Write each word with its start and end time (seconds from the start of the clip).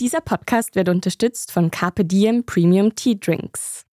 Dieser 0.00 0.20
Podcast 0.20 0.76
wird 0.76 0.88
unterstützt 0.88 1.50
von 1.50 1.72
Carpe 1.72 2.04
Diem 2.04 2.44
Premium 2.46 2.94
Tea 2.94 3.18
Drinks. 3.18 3.84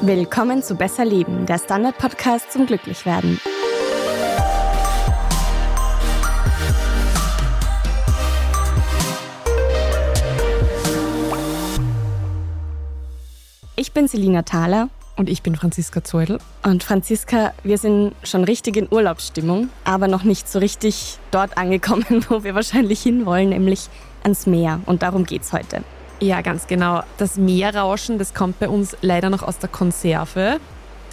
Willkommen 0.00 0.62
zu 0.62 0.76
Besser 0.76 1.04
Leben, 1.04 1.44
der 1.44 1.58
Standard-Podcast 1.58 2.50
zum 2.50 2.64
Glücklichwerden. 2.64 3.38
Ich 13.76 13.92
bin 13.92 14.08
Selina 14.08 14.40
Thaler 14.40 14.88
und 15.16 15.28
ich 15.28 15.42
bin 15.42 15.56
Franziska 15.56 16.02
Zeudel. 16.02 16.38
Und 16.62 16.82
Franziska, 16.82 17.52
wir 17.62 17.78
sind 17.78 18.14
schon 18.24 18.44
richtig 18.44 18.76
in 18.76 18.88
Urlaubsstimmung, 18.90 19.68
aber 19.84 20.08
noch 20.08 20.24
nicht 20.24 20.48
so 20.48 20.58
richtig 20.58 21.18
dort 21.30 21.56
angekommen, 21.56 22.24
wo 22.28 22.44
wir 22.44 22.54
wahrscheinlich 22.54 23.02
hinwollen, 23.02 23.50
nämlich 23.50 23.88
ans 24.22 24.46
Meer. 24.46 24.80
Und 24.86 25.02
darum 25.02 25.24
geht's 25.24 25.52
heute. 25.52 25.84
Ja, 26.20 26.40
ganz 26.40 26.66
genau. 26.66 27.02
Das 27.18 27.36
Meerrauschen, 27.36 28.18
das 28.18 28.34
kommt 28.34 28.58
bei 28.58 28.68
uns 28.68 28.96
leider 29.02 29.30
noch 29.30 29.42
aus 29.42 29.58
der 29.58 29.68
Konserve. 29.68 30.58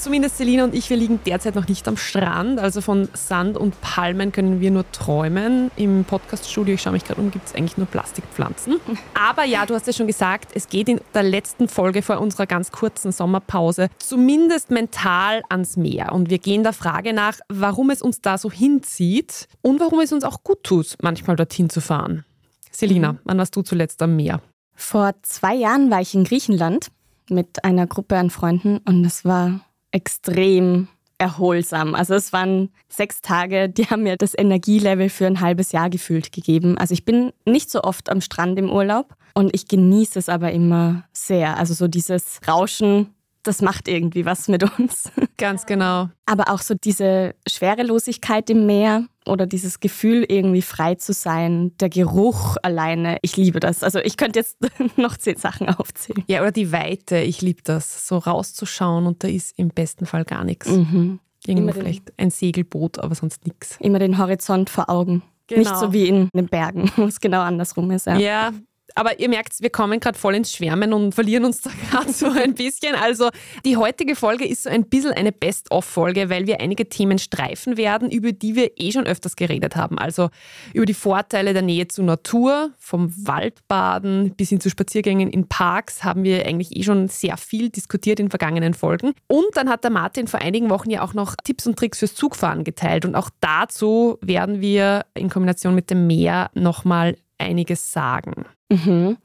Zumindest 0.01 0.39
Selina 0.39 0.63
und 0.63 0.73
ich, 0.73 0.89
wir 0.89 0.97
liegen 0.97 1.19
derzeit 1.27 1.53
noch 1.53 1.67
nicht 1.67 1.87
am 1.87 1.95
Strand. 1.95 2.57
Also 2.57 2.81
von 2.81 3.07
Sand 3.13 3.55
und 3.55 3.79
Palmen 3.81 4.31
können 4.31 4.59
wir 4.59 4.71
nur 4.71 4.91
träumen. 4.91 5.69
Im 5.75 6.05
Podcaststudio, 6.05 6.73
ich 6.73 6.81
schaue 6.81 6.93
mich 6.93 7.05
gerade 7.05 7.21
um, 7.21 7.29
gibt 7.29 7.47
es 7.47 7.53
eigentlich 7.53 7.77
nur 7.77 7.85
Plastikpflanzen. 7.85 8.77
Aber 9.13 9.43
ja, 9.43 9.67
du 9.67 9.75
hast 9.75 9.85
ja 9.85 9.93
schon 9.93 10.07
gesagt, 10.07 10.53
es 10.55 10.69
geht 10.69 10.89
in 10.89 10.99
der 11.13 11.21
letzten 11.21 11.67
Folge 11.67 12.01
vor 12.01 12.19
unserer 12.19 12.47
ganz 12.47 12.71
kurzen 12.71 13.11
Sommerpause 13.11 13.89
zumindest 13.99 14.71
mental 14.71 15.43
ans 15.49 15.77
Meer. 15.77 16.13
Und 16.13 16.31
wir 16.31 16.39
gehen 16.39 16.63
der 16.63 16.73
Frage 16.73 17.13
nach, 17.13 17.37
warum 17.47 17.91
es 17.91 18.01
uns 18.01 18.21
da 18.21 18.39
so 18.39 18.51
hinzieht 18.51 19.47
und 19.61 19.79
warum 19.79 19.99
es 19.99 20.11
uns 20.11 20.23
auch 20.23 20.43
gut 20.43 20.63
tut, 20.63 20.95
manchmal 21.03 21.35
dorthin 21.35 21.69
zu 21.69 21.79
fahren. 21.79 22.25
Selina, 22.71 23.13
mhm. 23.13 23.19
wann 23.25 23.37
warst 23.37 23.55
du 23.55 23.61
zuletzt 23.61 24.01
am 24.01 24.15
Meer? 24.15 24.41
Vor 24.73 25.13
zwei 25.21 25.53
Jahren 25.53 25.91
war 25.91 26.01
ich 26.01 26.15
in 26.15 26.23
Griechenland 26.23 26.87
mit 27.29 27.63
einer 27.63 27.85
Gruppe 27.85 28.17
an 28.17 28.31
Freunden 28.31 28.79
und 28.79 29.05
es 29.05 29.25
war 29.25 29.61
extrem 29.91 30.87
erholsam. 31.17 31.93
Also 31.93 32.15
es 32.15 32.33
waren 32.33 32.69
sechs 32.89 33.21
Tage, 33.21 33.69
die 33.69 33.85
haben 33.85 34.03
mir 34.03 34.17
das 34.17 34.35
Energielevel 34.35 35.09
für 35.09 35.27
ein 35.27 35.39
halbes 35.39 35.71
Jahr 35.71 35.89
gefühlt 35.89 36.31
gegeben. 36.31 36.77
Also 36.77 36.93
ich 36.93 37.05
bin 37.05 37.31
nicht 37.45 37.69
so 37.69 37.83
oft 37.83 38.09
am 38.09 38.21
Strand 38.21 38.57
im 38.57 38.71
Urlaub 38.71 39.15
und 39.35 39.53
ich 39.53 39.67
genieße 39.67 40.17
es 40.17 40.29
aber 40.29 40.51
immer 40.51 41.03
sehr. 41.13 41.57
Also 41.57 41.73
so 41.73 41.87
dieses 41.87 42.39
Rauschen 42.47 43.13
das 43.43 43.61
macht 43.61 43.87
irgendwie 43.87 44.25
was 44.25 44.47
mit 44.47 44.63
uns. 44.77 45.11
Ganz 45.37 45.65
genau. 45.65 46.09
Aber 46.25 46.49
auch 46.49 46.59
so 46.59 46.75
diese 46.75 47.33
Schwerelosigkeit 47.47 48.49
im 48.49 48.65
Meer 48.65 49.07
oder 49.25 49.45
dieses 49.45 49.79
Gefühl, 49.79 50.25
irgendwie 50.27 50.61
frei 50.61 50.95
zu 50.95 51.13
sein, 51.13 51.75
der 51.79 51.89
Geruch 51.89 52.57
alleine, 52.63 53.17
ich 53.21 53.37
liebe 53.37 53.59
das. 53.59 53.83
Also 53.83 53.99
ich 53.99 54.17
könnte 54.17 54.39
jetzt 54.39 54.57
noch 54.97 55.17
zehn 55.17 55.37
Sachen 55.37 55.69
aufzählen. 55.69 56.23
Ja, 56.27 56.41
oder 56.41 56.51
die 56.51 56.71
Weite, 56.71 57.19
ich 57.19 57.41
liebe 57.41 57.61
das, 57.63 58.07
so 58.07 58.17
rauszuschauen 58.17 59.05
und 59.05 59.23
da 59.23 59.27
ist 59.27 59.57
im 59.57 59.69
besten 59.69 60.05
Fall 60.05 60.25
gar 60.25 60.43
nichts. 60.43 60.69
Mhm. 60.69 61.19
Irgendwo 61.45 61.73
vielleicht 61.73 62.13
ein 62.17 62.29
Segelboot, 62.29 62.99
aber 62.99 63.15
sonst 63.15 63.45
nichts. 63.45 63.77
Immer 63.79 63.99
den 63.99 64.17
Horizont 64.17 64.69
vor 64.69 64.89
Augen. 64.89 65.23
Genau. 65.47 65.59
Nicht 65.59 65.77
so 65.77 65.91
wie 65.91 66.07
in 66.07 66.29
den 66.33 66.47
Bergen, 66.47 66.91
wo 66.97 67.03
es 67.03 67.19
genau 67.19 67.41
andersrum 67.41 67.89
ist. 67.91 68.05
Ja, 68.05 68.17
ja 68.17 68.51
aber 68.95 69.19
ihr 69.19 69.29
merkt, 69.29 69.61
wir 69.61 69.69
kommen 69.69 69.99
gerade 69.99 70.17
voll 70.17 70.35
ins 70.35 70.53
Schwärmen 70.53 70.93
und 70.93 71.13
verlieren 71.13 71.45
uns 71.45 71.61
da 71.61 71.69
gerade 71.89 72.11
so 72.11 72.29
ein 72.29 72.53
bisschen. 72.53 72.95
Also 72.95 73.29
die 73.65 73.77
heutige 73.77 74.15
Folge 74.15 74.47
ist 74.47 74.63
so 74.63 74.69
ein 74.69 74.85
bisschen 74.85 75.11
eine 75.11 75.31
Best-of-Folge, 75.31 76.29
weil 76.29 76.47
wir 76.47 76.61
einige 76.61 76.87
Themen 76.87 77.19
streifen 77.19 77.77
werden, 77.77 78.09
über 78.09 78.31
die 78.31 78.55
wir 78.55 78.71
eh 78.77 78.91
schon 78.91 79.05
öfters 79.05 79.35
geredet 79.35 79.75
haben. 79.75 79.97
Also 79.97 80.29
über 80.73 80.85
die 80.85 80.93
Vorteile 80.93 81.53
der 81.53 81.61
Nähe 81.61 81.87
zur 81.87 82.05
Natur, 82.05 82.71
vom 82.77 83.11
Waldbaden 83.27 84.35
bis 84.35 84.49
hin 84.49 84.59
zu 84.59 84.69
Spaziergängen 84.69 85.29
in 85.29 85.47
Parks 85.47 86.03
haben 86.03 86.23
wir 86.23 86.45
eigentlich 86.45 86.75
eh 86.75 86.83
schon 86.83 87.07
sehr 87.07 87.37
viel 87.37 87.69
diskutiert 87.69 88.19
in 88.19 88.29
vergangenen 88.29 88.73
Folgen. 88.73 89.13
Und 89.27 89.47
dann 89.55 89.69
hat 89.69 89.83
der 89.83 89.91
Martin 89.91 90.27
vor 90.27 90.41
einigen 90.41 90.69
Wochen 90.69 90.89
ja 90.89 91.01
auch 91.01 91.13
noch 91.13 91.35
Tipps 91.43 91.67
und 91.67 91.77
Tricks 91.77 91.99
fürs 91.99 92.15
Zugfahren 92.15 92.63
geteilt. 92.63 93.05
Und 93.05 93.15
auch 93.15 93.29
dazu 93.39 94.17
werden 94.21 94.61
wir 94.61 95.05
in 95.13 95.29
Kombination 95.29 95.75
mit 95.75 95.89
dem 95.89 96.07
Meer 96.07 96.51
nochmal 96.53 97.15
einiges 97.37 97.91
sagen. 97.91 98.45
Mhm. 98.71 99.17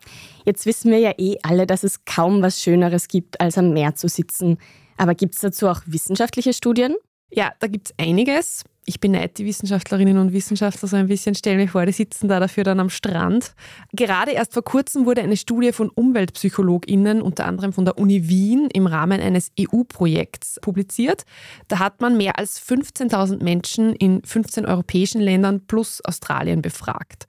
Jetzt 0.45 0.67
wissen 0.67 0.91
wir 0.91 0.99
ja 0.99 1.13
eh 1.19 1.37
alle, 1.43 1.67
dass 1.67 1.85
es 1.85 2.05
kaum 2.05 2.43
was 2.43 2.61
Schöneres 2.61 3.09
gibt, 3.09 3.41
als 3.41 3.57
am 3.59 3.73
Meer 3.73 3.95
zu 3.95 4.09
sitzen. 4.09 4.59
Aber 4.97 5.15
gibt 5.15 5.35
es 5.35 5.41
dazu 5.41 5.69
auch 5.69 5.83
wissenschaftliche 5.87 6.53
Studien? 6.53 6.97
Ja, 7.31 7.53
da 7.61 7.67
gibt 7.67 7.89
es 7.89 7.95
einiges. 7.99 8.65
Ich 8.89 9.01
beneide 9.01 9.35
die 9.35 9.45
Wissenschaftlerinnen 9.45 10.17
und 10.17 10.33
Wissenschaftler 10.33 10.89
so 10.89 10.95
ein 10.95 11.09
bisschen, 11.09 11.35
stelle 11.35 11.57
mir 11.57 11.67
vor, 11.67 11.85
die 11.87 11.93
sitzen 11.93 12.29
da 12.29 12.39
dafür 12.39 12.63
dann 12.63 12.79
am 12.79 12.89
Strand. 12.89 13.53
Gerade 13.93 14.31
erst 14.31 14.55
vor 14.55 14.63
kurzem 14.63 15.07
wurde 15.07 15.23
eine 15.23 15.37
Studie 15.37 15.73
von 15.73 15.91
UmweltpsychologInnen, 15.91 17.21
unter 17.21 17.47
anderem 17.47 17.73
von 17.73 17.85
der 17.85 17.99
Uni 17.99 18.29
Wien, 18.29 18.69
im 18.73 18.87
Rahmen 18.87 19.21
eines 19.21 19.51
EU-Projekts 19.59 20.61
publiziert. 20.61 21.25
Da 21.67 21.81
hat 21.81 22.01
man 22.01 22.17
mehr 22.17 22.39
als 22.39 22.61
15.000 22.65 23.43
Menschen 23.43 23.93
in 23.93 24.23
15 24.23 24.67
europäischen 24.67 25.21
Ländern 25.21 25.67
plus 25.67 26.01
Australien 26.05 26.63
befragt. 26.63 27.27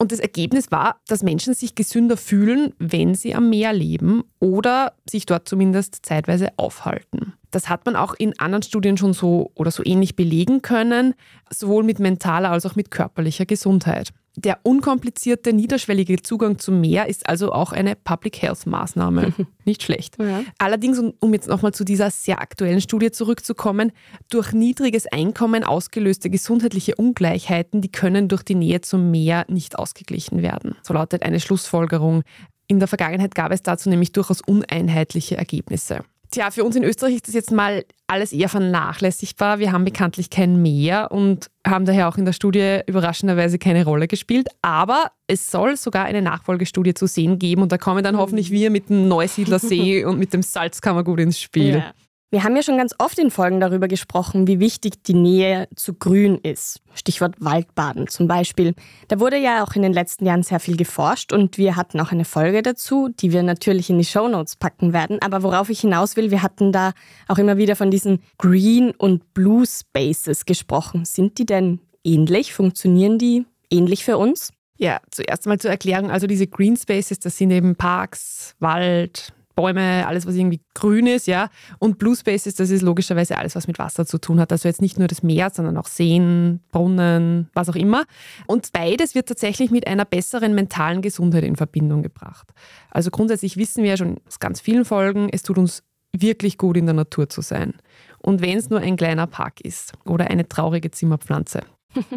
Und 0.00 0.12
das 0.12 0.20
Ergebnis 0.20 0.70
war, 0.70 1.00
dass 1.08 1.24
Menschen 1.24 1.54
sich 1.54 1.74
gesünder 1.74 2.16
fühlen, 2.16 2.72
wenn 2.78 3.16
sie 3.16 3.34
am 3.34 3.50
Meer 3.50 3.72
leben 3.72 4.22
oder 4.38 4.92
sich 5.10 5.26
dort 5.26 5.48
zumindest 5.48 6.06
zeitweise 6.06 6.50
aufhalten. 6.56 7.34
Das 7.50 7.68
hat 7.68 7.84
man 7.84 7.96
auch 7.96 8.14
in 8.14 8.38
anderen 8.38 8.62
Studien 8.62 8.96
schon 8.96 9.12
so 9.12 9.50
oder 9.54 9.72
so 9.72 9.82
ähnlich 9.84 10.14
belegen 10.14 10.62
können, 10.62 11.14
sowohl 11.50 11.82
mit 11.82 11.98
mentaler 11.98 12.50
als 12.50 12.64
auch 12.64 12.76
mit 12.76 12.92
körperlicher 12.92 13.46
Gesundheit. 13.46 14.12
Der 14.44 14.60
unkomplizierte, 14.62 15.52
niederschwellige 15.52 16.22
Zugang 16.22 16.60
zum 16.60 16.80
Meer 16.80 17.08
ist 17.08 17.28
also 17.28 17.50
auch 17.52 17.72
eine 17.72 17.96
Public 17.96 18.40
Health 18.40 18.66
Maßnahme. 18.66 19.32
Nicht 19.64 19.82
schlecht. 19.82 20.16
Ja. 20.20 20.42
Allerdings, 20.58 21.02
um 21.18 21.32
jetzt 21.32 21.48
nochmal 21.48 21.74
zu 21.74 21.82
dieser 21.82 22.12
sehr 22.12 22.40
aktuellen 22.40 22.80
Studie 22.80 23.10
zurückzukommen, 23.10 23.90
durch 24.30 24.52
niedriges 24.52 25.06
Einkommen 25.10 25.64
ausgelöste 25.64 26.30
gesundheitliche 26.30 26.94
Ungleichheiten, 26.94 27.80
die 27.80 27.90
können 27.90 28.28
durch 28.28 28.44
die 28.44 28.54
Nähe 28.54 28.80
zum 28.80 29.10
Meer 29.10 29.44
nicht 29.48 29.76
ausgeglichen 29.76 30.40
werden. 30.40 30.76
So 30.84 30.94
lautet 30.94 31.24
eine 31.24 31.40
Schlussfolgerung. 31.40 32.22
In 32.68 32.78
der 32.78 32.86
Vergangenheit 32.86 33.34
gab 33.34 33.50
es 33.50 33.62
dazu 33.62 33.88
nämlich 33.90 34.12
durchaus 34.12 34.40
uneinheitliche 34.40 35.36
Ergebnisse. 35.36 36.04
Tja, 36.30 36.50
für 36.50 36.62
uns 36.62 36.76
in 36.76 36.84
Österreich 36.84 37.14
ist 37.14 37.28
das 37.28 37.34
jetzt 37.34 37.52
mal 37.52 37.84
alles 38.06 38.32
eher 38.32 38.50
vernachlässigbar. 38.50 39.58
Wir 39.58 39.72
haben 39.72 39.84
bekanntlich 39.84 40.28
kein 40.28 40.60
Meer 40.60 41.10
und 41.10 41.50
haben 41.66 41.86
daher 41.86 42.08
auch 42.08 42.18
in 42.18 42.26
der 42.26 42.34
Studie 42.34 42.80
überraschenderweise 42.86 43.58
keine 43.58 43.84
Rolle 43.84 44.08
gespielt. 44.08 44.48
Aber 44.60 45.10
es 45.26 45.50
soll 45.50 45.76
sogar 45.76 46.04
eine 46.04 46.20
Nachfolgestudie 46.20 46.94
zu 46.94 47.06
sehen 47.06 47.38
geben 47.38 47.62
und 47.62 47.72
da 47.72 47.78
kommen 47.78 48.04
dann 48.04 48.18
hoffentlich 48.18 48.50
wir 48.50 48.70
mit 48.70 48.90
dem 48.90 49.08
Neusiedler 49.08 49.58
See 49.58 50.04
und 50.06 50.18
mit 50.18 50.34
dem 50.34 50.42
Salzkammergut 50.42 51.20
ins 51.20 51.40
Spiel. 51.40 51.76
Ja. 51.76 51.94
Wir 52.30 52.44
haben 52.44 52.54
ja 52.54 52.62
schon 52.62 52.76
ganz 52.76 52.94
oft 52.98 53.18
in 53.18 53.30
Folgen 53.30 53.58
darüber 53.58 53.88
gesprochen, 53.88 54.46
wie 54.46 54.60
wichtig 54.60 55.02
die 55.02 55.14
Nähe 55.14 55.66
zu 55.74 55.94
Grün 55.94 56.36
ist. 56.36 56.82
Stichwort 56.92 57.36
Waldbaden 57.38 58.06
zum 58.06 58.28
Beispiel. 58.28 58.74
Da 59.08 59.18
wurde 59.18 59.38
ja 59.38 59.64
auch 59.64 59.74
in 59.74 59.80
den 59.80 59.94
letzten 59.94 60.26
Jahren 60.26 60.42
sehr 60.42 60.60
viel 60.60 60.76
geforscht 60.76 61.32
und 61.32 61.56
wir 61.56 61.74
hatten 61.74 61.98
auch 62.00 62.12
eine 62.12 62.26
Folge 62.26 62.60
dazu, 62.60 63.08
die 63.08 63.32
wir 63.32 63.42
natürlich 63.42 63.88
in 63.88 63.96
die 63.96 64.04
Show 64.04 64.28
Notes 64.28 64.56
packen 64.56 64.92
werden. 64.92 65.22
Aber 65.22 65.42
worauf 65.42 65.70
ich 65.70 65.80
hinaus 65.80 66.16
will, 66.16 66.30
wir 66.30 66.42
hatten 66.42 66.70
da 66.70 66.92
auch 67.28 67.38
immer 67.38 67.56
wieder 67.56 67.76
von 67.76 67.90
diesen 67.90 68.20
Green 68.36 68.90
und 68.90 69.32
Blue 69.32 69.64
Spaces 69.66 70.44
gesprochen. 70.44 71.06
Sind 71.06 71.38
die 71.38 71.46
denn 71.46 71.80
ähnlich? 72.04 72.52
Funktionieren 72.52 73.16
die 73.16 73.46
ähnlich 73.70 74.04
für 74.04 74.18
uns? 74.18 74.52
Ja, 74.76 75.00
zuerst 75.10 75.46
mal 75.46 75.58
zur 75.58 75.70
Erklärung. 75.70 76.10
Also 76.10 76.26
diese 76.26 76.46
Green 76.46 76.76
Spaces, 76.76 77.20
das 77.20 77.38
sind 77.38 77.52
eben 77.52 77.74
Parks, 77.74 78.54
Wald, 78.58 79.32
Bäume, 79.58 80.06
alles, 80.06 80.24
was 80.24 80.36
irgendwie 80.36 80.60
grün 80.72 81.08
ist, 81.08 81.26
ja. 81.26 81.48
Und 81.80 81.98
Blue 81.98 82.14
Spaces, 82.14 82.54
das 82.54 82.70
ist 82.70 82.82
logischerweise 82.82 83.36
alles, 83.36 83.56
was 83.56 83.66
mit 83.66 83.80
Wasser 83.80 84.06
zu 84.06 84.18
tun 84.18 84.38
hat. 84.38 84.52
Also 84.52 84.68
jetzt 84.68 84.80
nicht 84.80 85.00
nur 85.00 85.08
das 85.08 85.24
Meer, 85.24 85.50
sondern 85.50 85.76
auch 85.76 85.88
Seen, 85.88 86.60
Brunnen, 86.70 87.50
was 87.54 87.68
auch 87.68 87.74
immer. 87.74 88.04
Und 88.46 88.70
beides 88.72 89.16
wird 89.16 89.26
tatsächlich 89.26 89.72
mit 89.72 89.88
einer 89.88 90.04
besseren 90.04 90.54
mentalen 90.54 91.02
Gesundheit 91.02 91.42
in 91.42 91.56
Verbindung 91.56 92.04
gebracht. 92.04 92.52
Also 92.92 93.10
grundsätzlich 93.10 93.56
wissen 93.56 93.82
wir 93.82 93.90
ja 93.90 93.96
schon 93.96 94.18
aus 94.28 94.38
ganz 94.38 94.60
vielen 94.60 94.84
Folgen, 94.84 95.28
es 95.32 95.42
tut 95.42 95.58
uns 95.58 95.82
wirklich 96.12 96.56
gut 96.56 96.76
in 96.76 96.86
der 96.86 96.94
Natur 96.94 97.28
zu 97.28 97.40
sein. 97.40 97.74
Und 98.18 98.40
wenn 98.40 98.58
es 98.58 98.70
nur 98.70 98.78
ein 98.78 98.96
kleiner 98.96 99.26
Park 99.26 99.60
ist 99.60 99.92
oder 100.04 100.30
eine 100.30 100.48
traurige 100.48 100.92
Zimmerpflanze, 100.92 101.62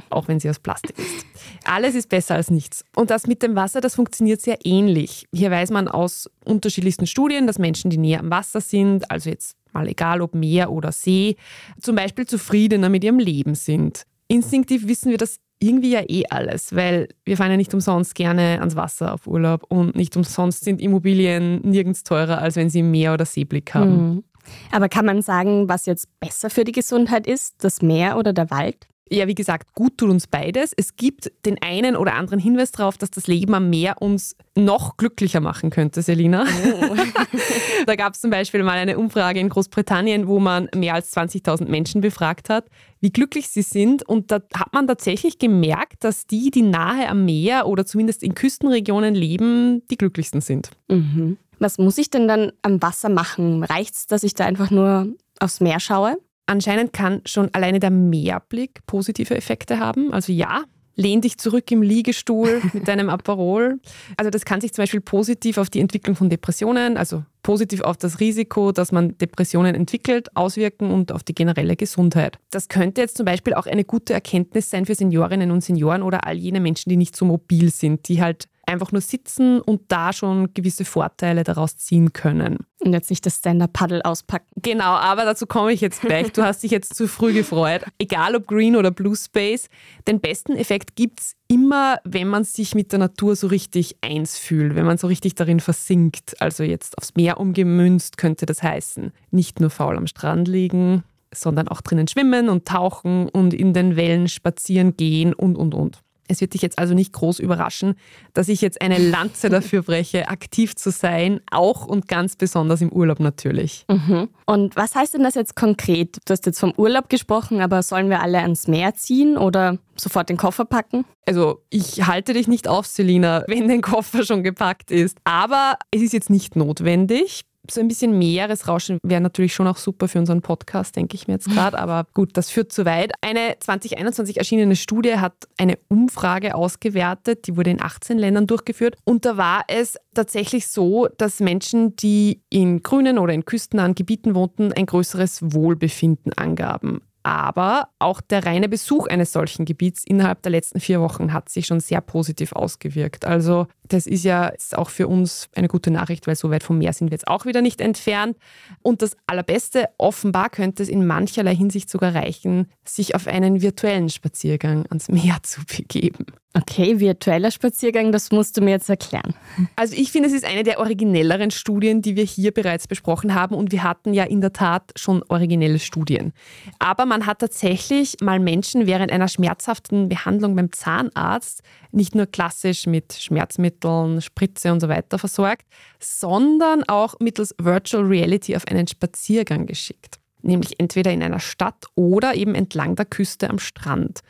auch 0.10 0.28
wenn 0.28 0.40
sie 0.40 0.50
aus 0.50 0.60
Plastik 0.60 0.98
ist. 0.98 1.26
Alles 1.64 1.96
ist 1.96 2.10
besser 2.10 2.36
als 2.36 2.50
nichts. 2.50 2.84
Und 2.96 3.10
das 3.10 3.28
mit 3.28 3.44
dem 3.44 3.56
Wasser, 3.56 3.82
das 3.82 3.96
funktioniert 3.96 4.42
sehr 4.42 4.60
ähnlich. 4.64 5.28
Hier 5.34 5.52
weiß 5.52 5.72
man 5.72 5.88
aus 5.88 6.30
unterschiedlichsten 6.46 7.08
Studien, 7.08 7.48
dass 7.48 7.60
Menschen, 7.60 7.90
die 7.90 7.98
näher 7.98 8.20
am 8.20 8.30
Wasser 8.32 8.62
sind, 8.62 9.10
also 9.10 9.30
jetzt 9.30 9.56
mal 9.74 9.88
egal 9.88 10.22
ob 10.22 10.36
Meer 10.36 10.72
oder 10.72 10.92
See, 10.92 11.38
zum 11.80 11.96
Beispiel 11.96 12.26
zufriedener 12.26 12.90
mit 12.90 13.04
ihrem 13.04 13.20
Leben 13.20 13.56
sind. 13.56 14.04
Instinktiv 14.28 14.88
wissen 14.88 15.12
wir 15.12 15.18
das 15.18 15.38
irgendwie 15.60 15.92
ja 15.92 16.02
eh 16.08 16.26
alles, 16.30 16.76
weil 16.76 17.08
wir 17.24 17.38
fahren 17.38 17.52
ja 17.52 17.58
nicht 17.58 17.74
umsonst 17.74 18.16
gerne 18.16 18.60
ans 18.60 18.76
Wasser 18.76 19.14
auf 19.14 19.28
Urlaub 19.28 19.64
und 19.70 19.96
nicht 19.96 20.18
umsonst 20.18 20.64
sind 20.64 20.82
Immobilien 20.82 21.62
nirgends 21.62 22.04
teurer, 22.04 22.40
als 22.40 22.56
wenn 22.56 22.70
sie 22.70 22.82
Meer 22.82 23.14
oder 23.14 23.26
Seeblick 23.26 23.74
haben. 23.74 23.92
Mhm. 23.92 24.24
Aber 24.72 24.90
kann 24.90 25.06
man 25.06 25.22
sagen, 25.22 25.70
was 25.70 25.86
jetzt 25.86 26.08
besser 26.20 26.50
für 26.50 26.64
die 26.64 26.72
Gesundheit 26.72 27.28
ist, 27.28 27.64
das 27.64 27.82
Meer 27.84 28.18
oder 28.18 28.34
der 28.34 28.50
Wald? 28.50 28.88
Ja, 29.14 29.28
wie 29.28 29.36
gesagt, 29.36 29.76
gut 29.76 29.98
tut 29.98 30.10
uns 30.10 30.26
beides. 30.26 30.72
Es 30.74 30.96
gibt 30.96 31.34
den 31.46 31.62
einen 31.62 31.98
oder 31.98 32.14
anderen 32.14 32.40
Hinweis 32.40 32.72
darauf, 32.72 32.98
dass 32.98 33.12
das 33.12 33.28
Leben 33.28 33.54
am 33.54 33.70
Meer 33.70 34.02
uns 34.02 34.38
noch 34.56 34.96
glücklicher 34.96 35.42
machen 35.42 35.70
könnte, 35.70 36.02
Selina. 36.02 36.46
Oh. 36.46 36.96
da 37.86 37.96
gab 37.98 38.14
es 38.14 38.22
zum 38.22 38.32
Beispiel 38.32 38.64
mal 38.64 38.78
eine 38.78 38.98
Umfrage 38.98 39.42
in 39.42 39.50
Großbritannien, 39.50 40.30
wo 40.30 40.40
man 40.40 40.70
mehr 40.74 40.94
als 40.94 41.14
20.000 41.14 41.68
Menschen 41.68 42.00
befragt 42.00 42.48
hat, 42.48 42.68
wie 43.02 43.12
glücklich 43.12 43.50
sie 43.50 43.64
sind. 43.64 44.02
Und 44.08 44.32
da 44.32 44.40
hat 44.54 44.72
man 44.72 44.88
tatsächlich 44.88 45.40
gemerkt, 45.40 46.06
dass 46.06 46.26
die, 46.26 46.50
die 46.50 46.62
nahe 46.62 47.10
am 47.10 47.26
Meer 47.26 47.68
oder 47.68 47.86
zumindest 47.86 48.24
in 48.24 48.34
Küstenregionen 48.34 49.14
leben, 49.14 49.86
die 49.90 49.98
glücklichsten 49.98 50.40
sind. 50.40 50.72
Mhm. 50.88 51.38
Was 51.60 51.78
muss 51.78 51.98
ich 51.98 52.10
denn 52.10 52.30
dann 52.30 52.54
am 52.62 52.82
Wasser 52.82 53.10
machen? 53.10 53.66
Reicht 53.66 53.94
es, 53.94 54.08
dass 54.08 54.24
ich 54.24 54.36
da 54.36 54.46
einfach 54.46 54.72
nur 54.72 55.10
aufs 55.42 55.60
Meer 55.60 55.82
schaue? 55.82 56.16
Anscheinend 56.52 56.92
kann 56.92 57.22
schon 57.24 57.48
alleine 57.54 57.80
der 57.80 57.92
Meerblick 57.92 58.86
positive 58.86 59.34
Effekte 59.34 59.80
haben. 59.80 60.12
Also 60.12 60.34
ja, 60.34 60.66
lehn 60.98 61.22
dich 61.22 61.38
zurück 61.38 61.72
im 61.72 61.82
Liegestuhl 61.82 62.62
mit 62.74 62.90
deinem 62.90 63.10
Aperol. 63.10 63.80
Also 64.18 64.30
das 64.30 64.44
kann 64.44 64.60
sich 64.60 64.74
zum 64.74 64.82
Beispiel 64.84 65.00
positiv 65.00 65.58
auf 65.58 65.70
die 65.70 65.80
Entwicklung 65.80 66.18
von 66.18 66.30
Depressionen, 66.30 66.98
also 66.98 67.24
positiv 67.42 67.80
auf 67.80 67.96
das 67.96 68.20
Risiko, 68.20 68.74
dass 68.74 68.92
man 68.92 69.18
Depressionen 69.18 69.76
entwickelt, 69.76 70.36
auswirken 70.36 70.92
und 70.92 71.14
auf 71.14 71.24
die 71.24 71.34
generelle 71.34 71.78
Gesundheit. 71.78 72.38
Das 72.50 72.68
könnte 72.68 73.00
jetzt 73.00 73.16
zum 73.16 73.26
Beispiel 73.26 73.54
auch 73.54 73.66
eine 73.66 73.86
gute 73.86 74.12
Erkenntnis 74.12 74.70
sein 74.70 74.86
für 74.86 74.96
Seniorinnen 74.96 75.52
und 75.52 75.64
Senioren 75.64 76.04
oder 76.04 76.28
all 76.28 76.36
jene 76.36 76.60
Menschen, 76.60 76.90
die 76.90 76.98
nicht 76.98 77.16
so 77.16 77.24
mobil 77.24 77.72
sind, 77.72 78.10
die 78.10 78.22
halt 78.22 78.50
einfach 78.72 78.92
nur 78.92 79.02
sitzen 79.02 79.62
und 79.62 79.82
da 79.90 80.14
schon 80.14 80.54
gewisse 80.54 80.86
Vorteile 80.86 81.44
daraus 81.44 81.78
ziehen 81.78 82.14
können. 82.14 82.60
Und 82.80 82.94
jetzt 82.94 83.10
nicht 83.10 83.26
das 83.26 83.38
Stand-Up-Paddle 83.38 84.04
auspacken. 84.04 84.48
Genau, 84.56 84.84
aber 84.84 85.26
dazu 85.26 85.46
komme 85.46 85.72
ich 85.72 85.82
jetzt 85.82 86.02
gleich. 86.02 86.32
Du 86.32 86.44
hast 86.44 86.64
dich 86.64 86.72
jetzt 86.72 86.96
zu 86.96 87.08
früh 87.08 87.34
gefreut. 87.34 87.84
Egal 88.00 88.36
ob 88.36 88.48
Green 88.48 88.76
oder 88.76 88.90
Blue 88.90 89.16
Space, 89.16 89.68
den 90.08 90.20
besten 90.20 90.56
Effekt 90.56 90.96
gibt 90.96 91.20
es 91.20 91.36
immer, 91.48 92.00
wenn 92.04 92.28
man 92.28 92.44
sich 92.44 92.74
mit 92.74 92.92
der 92.92 93.00
Natur 93.00 93.36
so 93.36 93.48
richtig 93.48 93.98
eins 94.02 94.38
fühlt, 94.38 94.76
wenn 94.76 94.86
man 94.86 94.98
so 94.98 95.08
richtig 95.08 95.36
darin 95.36 95.60
versinkt. 95.60 96.42
Also 96.42 96.64
jetzt 96.64 96.98
aufs 96.98 97.14
Meer 97.16 97.40
umgemünzt 97.40 98.18
könnte 98.18 98.46
das 98.46 98.64
heißen. 98.64 99.12
Nicht 99.30 99.60
nur 99.60 99.70
faul 99.70 99.98
am 99.98 100.08
Strand 100.08 100.48
liegen, 100.48 101.04
sondern 101.34 101.68
auch 101.68 101.82
drinnen 101.82 102.08
schwimmen 102.08 102.50
und 102.50 102.68
tauchen 102.68 103.30
und 103.30 103.54
in 103.54 103.74
den 103.74 103.96
Wellen 103.96 104.28
spazieren 104.28 104.98
gehen 104.98 105.34
und, 105.34 105.56
und, 105.56 105.74
und. 105.74 106.02
Es 106.28 106.42
wird 106.42 106.54
dich 106.54 106.62
jetzt 106.62 106.80
also 106.80 106.94
nicht 106.94 107.14
groß 107.14 107.40
überraschen, 107.40 107.96
dass 108.34 108.48
ich 108.48 108.62
jetzt 108.62 108.82
eine 108.82 108.98
Lanze 108.98 109.50
dafür 109.52 109.84
breche, 109.84 110.28
aktiv 110.30 110.76
zu 110.76 110.92
sein, 110.92 111.42
auch 111.52 111.86
und 111.86 112.08
ganz 112.08 112.36
besonders 112.36 112.82
im 112.82 112.92
Urlaub 112.92 113.20
natürlich. 113.20 113.86
Mhm. 113.90 114.30
Und 114.46 114.76
was 114.76 114.96
heißt 114.96 115.14
denn 115.14 115.24
das 115.24 115.36
jetzt 115.36 115.56
konkret? 115.56 116.18
Du 116.26 116.32
hast 116.32 116.46
jetzt 116.46 116.60
vom 116.60 116.74
Urlaub 116.78 117.10
gesprochen, 117.10 117.62
aber 117.62 117.84
sollen 117.84 118.10
wir 118.10 118.22
alle 118.22 118.40
ans 118.40 118.68
Meer 118.68 118.94
ziehen 118.96 119.38
oder 119.38 119.78
sofort 119.96 120.30
den 120.30 120.38
Koffer 120.38 120.66
packen? 120.66 121.06
Also 121.26 121.62
ich 121.70 122.08
halte 122.08 122.34
dich 122.34 122.48
nicht 122.48 122.68
auf, 122.68 122.86
Selina, 122.86 123.44
wenn 123.48 123.68
dein 123.68 123.82
Koffer 123.82 124.24
schon 124.26 124.44
gepackt 124.44 124.92
ist. 124.92 125.18
Aber 125.24 125.78
es 125.92 126.02
ist 126.02 126.14
jetzt 126.14 126.30
nicht 126.30 126.56
notwendig 126.56 127.44
so 127.74 127.82
ein 127.82 127.88
bisschen 127.88 128.18
Meeresrauschen 128.18 129.00
wäre 129.04 129.22
natürlich 129.22 129.54
schon 129.54 129.68
auch 129.68 129.78
super 129.78 130.08
für 130.08 130.20
unseren 130.20 130.42
Podcast, 130.42 130.96
denke 130.96 131.16
ich 131.16 131.28
mir 131.28 131.36
jetzt 131.36 131.50
gerade. 131.50 131.78
Aber 131.80 132.06
gut, 132.14 132.38
das 132.38 132.50
führt 132.50 132.72
zu 132.72 132.86
weit. 132.86 133.14
Eine 133.22 133.56
2021 133.60 134.38
erschienene 134.38 134.76
Studie 134.76 135.18
hat 135.18 135.34
eine 135.58 135.78
Umfrage 135.88 136.56
ausgewertet, 136.56 137.48
die 137.48 137.58
wurde 137.58 137.72
in 137.72 137.82
18 137.82 138.18
Ländern 138.18 138.48
durchgeführt. 138.48 138.98
Und 139.04 139.26
da 139.26 139.38
war 139.38 139.64
es 139.68 139.98
tatsächlich 140.14 140.68
so, 140.68 141.08
dass 141.18 141.40
Menschen, 141.40 141.96
die 141.96 142.42
in 142.50 142.84
grünen 142.84 143.18
oder 143.18 143.34
in 143.34 143.46
küstennahen 143.46 143.96
Gebieten 143.96 144.36
wohnten, 144.36 144.74
ein 144.74 144.86
größeres 144.86 145.54
Wohlbefinden 145.54 146.34
angaben. 146.34 147.02
Aber 147.24 147.90
auch 148.00 148.20
der 148.20 148.46
reine 148.46 148.68
Besuch 148.68 149.08
eines 149.08 149.32
solchen 149.32 149.66
Gebiets 149.66 150.04
innerhalb 150.06 150.42
der 150.42 150.52
letzten 150.52 150.80
vier 150.80 151.02
Wochen 151.02 151.34
hat 151.34 151.50
sich 151.50 151.68
schon 151.68 151.80
sehr 151.80 152.02
positiv 152.02 152.54
ausgewirkt. 152.54 153.26
Also 153.26 153.68
das 153.94 154.08
ist 154.08 154.24
ja 154.24 154.54
auch 154.74 154.90
für 154.90 155.08
uns 155.08 155.50
eine 155.56 155.68
gute 155.68 155.92
Nachricht, 155.92 156.28
weil 156.28 156.36
so 156.36 156.50
weit 156.50 156.64
vom 156.64 156.78
Meer 156.78 156.94
sind 156.94 157.10
wir 157.10 157.16
jetzt 157.16 157.28
auch 157.28 157.46
wieder 157.46 157.62
nicht 157.62 157.82
entfernt. 157.82 158.38
Und 158.82 159.02
das 159.02 159.18
Allerbeste, 159.28 159.90
offenbar 159.98 160.50
könnte 160.50 160.84
es 160.84 160.90
in 160.90 161.06
mancherlei 161.06 161.56
Hinsicht 161.56 161.90
sogar 161.90 162.16
reichen, 162.16 162.68
sich 162.86 163.16
auf 163.16 163.28
einen 163.28 163.62
virtuellen 163.62 164.10
Spaziergang 164.10 164.86
ans 164.90 165.10
Meer 165.10 165.38
zu 165.44 165.62
begeben. 165.66 166.26
Okay, 166.54 167.00
virtueller 167.00 167.50
Spaziergang, 167.50 168.12
das 168.12 168.32
musst 168.32 168.58
du 168.58 168.62
mir 168.62 168.72
jetzt 168.72 168.90
erklären. 168.90 169.34
Also 169.78 169.96
ich 169.96 170.12
finde, 170.12 170.28
es 170.28 170.34
ist 170.34 170.44
eine 170.44 170.64
der 170.64 170.80
originelleren 170.80 171.50
Studien, 171.50 172.02
die 172.02 172.18
wir 172.18 172.26
hier 172.26 172.52
bereits 172.52 172.90
besprochen 172.90 173.34
haben 173.34 173.56
und 173.56 173.72
wir 173.72 173.84
hatten 173.84 174.14
ja 174.14 174.26
in 174.26 174.42
der 174.42 174.52
Tat 174.52 174.92
schon 174.98 175.24
originelle 175.30 175.80
Studien. 175.80 176.34
Aber 176.78 177.06
man 177.06 177.26
hat 177.26 177.40
tatsächlich 177.40 178.18
mal 178.22 178.40
Menschen 178.40 178.86
während 178.86 179.14
einer 179.14 179.30
schmerzhaften 179.30 180.10
Behandlung 180.10 180.58
beim 180.58 180.74
Zahnarzt 180.74 181.64
nicht 181.94 182.16
nur 182.16 182.26
klassisch 182.26 182.86
mit 182.86 183.14
Schmerzmitteln, 183.14 183.81
Spritze 184.20 184.72
und 184.72 184.80
so 184.80 184.90
weiter 184.90 185.18
versorgt, 185.18 185.66
sondern 186.00 186.84
auch 186.84 187.16
mittels 187.20 187.56
Virtual 187.58 188.04
Reality 188.04 188.56
auf 188.56 188.68
einen 188.68 188.88
Spaziergang 188.88 189.66
geschickt 189.66 190.22
nämlich 190.44 190.80
entweder 190.80 191.12
in 191.12 191.24
einer 191.24 191.40
Stadt 191.40 191.86
oder 191.96 192.36
eben 192.36 192.56
entlang 192.56 192.96
der 192.96 193.06
Küste 193.06 193.50
am 193.50 193.60
Strand. 193.60 194.22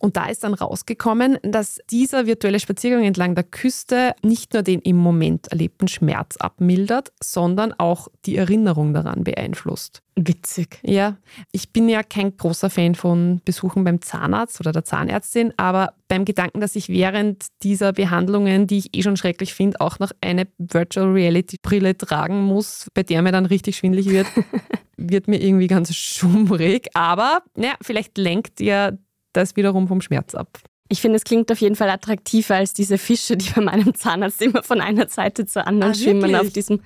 Und 0.00 0.16
da 0.16 0.26
ist 0.26 0.44
dann 0.44 0.54
rausgekommen, 0.54 1.38
dass 1.42 1.78
dieser 1.90 2.26
virtuelle 2.26 2.60
Spaziergang 2.60 3.04
entlang 3.04 3.34
der 3.34 3.44
Küste 3.44 4.14
nicht 4.22 4.52
nur 4.52 4.62
den 4.62 4.80
im 4.80 4.96
Moment 4.96 5.48
erlebten 5.48 5.88
Schmerz 5.88 6.36
abmildert, 6.36 7.12
sondern 7.22 7.72
auch 7.72 8.08
die 8.26 8.36
Erinnerung 8.36 8.94
daran 8.94 9.24
beeinflusst. 9.24 10.02
Witzig. 10.16 10.80
Ja, 10.82 11.16
ich 11.52 11.72
bin 11.72 11.88
ja 11.88 12.02
kein 12.02 12.36
großer 12.36 12.68
Fan 12.68 12.94
von 12.94 13.40
Besuchen 13.44 13.84
beim 13.84 14.02
Zahnarzt 14.02 14.60
oder 14.60 14.72
der 14.72 14.84
Zahnärztin, 14.84 15.54
aber 15.56 15.94
beim 16.08 16.24
Gedanken, 16.24 16.60
dass 16.60 16.76
ich 16.76 16.88
während 16.88 17.46
dieser 17.62 17.92
Behandlungen, 17.92 18.66
die 18.66 18.78
ich 18.78 18.96
eh 18.96 19.02
schon 19.02 19.16
schrecklich 19.16 19.54
finde, 19.54 19.80
auch 19.80 19.98
noch 19.98 20.10
eine 20.20 20.48
Virtual 20.58 21.10
Reality 21.10 21.56
Brille 21.62 21.96
tragen 21.96 22.42
muss, 22.44 22.88
bei 22.92 23.02
der 23.02 23.22
mir 23.22 23.32
dann 23.32 23.46
richtig 23.46 23.76
schwindlig 23.76 24.10
wird, 24.10 24.26
wird 24.96 25.28
mir 25.28 25.40
irgendwie 25.40 25.68
ganz 25.68 25.94
schummrig. 25.94 26.88
Aber 26.94 27.42
ja, 27.56 27.74
vielleicht 27.80 28.18
lenkt 28.18 28.60
ja 28.60 28.92
das 29.32 29.56
wiederum 29.56 29.88
vom 29.88 30.00
Schmerz 30.00 30.34
ab. 30.34 30.58
Ich 30.92 31.00
finde, 31.00 31.16
es 31.16 31.24
klingt 31.24 31.52
auf 31.52 31.60
jeden 31.60 31.76
Fall 31.76 31.88
attraktiver 31.88 32.56
als 32.56 32.74
diese 32.74 32.98
Fische, 32.98 33.36
die 33.36 33.48
bei 33.50 33.60
meinem 33.62 33.94
Zahnarzt 33.94 34.42
immer 34.42 34.64
von 34.64 34.80
einer 34.80 35.08
Seite 35.08 35.46
zur 35.46 35.66
anderen 35.68 35.92
ah, 35.92 35.94
schwimmen 35.94 36.34
auf 36.34 36.50
diesem 36.50 36.80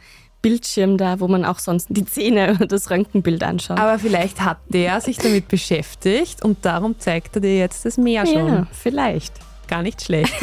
Bildschirm 0.44 0.98
da, 0.98 1.20
wo 1.20 1.26
man 1.26 1.42
auch 1.46 1.58
sonst 1.58 1.86
die 1.88 2.04
Zähne 2.04 2.50
oder 2.54 2.66
das 2.68 2.90
Röntgenbild 2.90 3.42
anschaut. 3.42 3.78
Aber 3.78 3.98
vielleicht 3.98 4.42
hat 4.42 4.58
der 4.68 5.00
sich 5.00 5.16
damit 5.16 5.48
beschäftigt 5.48 6.44
und 6.44 6.66
darum 6.66 6.98
zeigt 6.98 7.36
er 7.36 7.40
dir 7.40 7.56
jetzt 7.56 7.86
das 7.86 7.96
Meer 7.96 8.26
schon. 8.26 8.48
Ja, 8.48 8.66
vielleicht. 8.70 9.32
Gar 9.68 9.82
nicht 9.82 10.02
schlecht. 10.02 10.34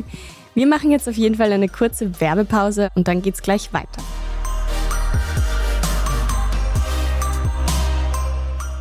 Wir 0.54 0.66
machen 0.66 0.90
jetzt 0.90 1.08
auf 1.08 1.16
jeden 1.16 1.36
Fall 1.36 1.50
eine 1.50 1.68
kurze 1.68 2.20
Werbepause 2.20 2.90
und 2.94 3.08
dann 3.08 3.22
geht's 3.22 3.40
gleich 3.40 3.72
weiter. 3.72 4.02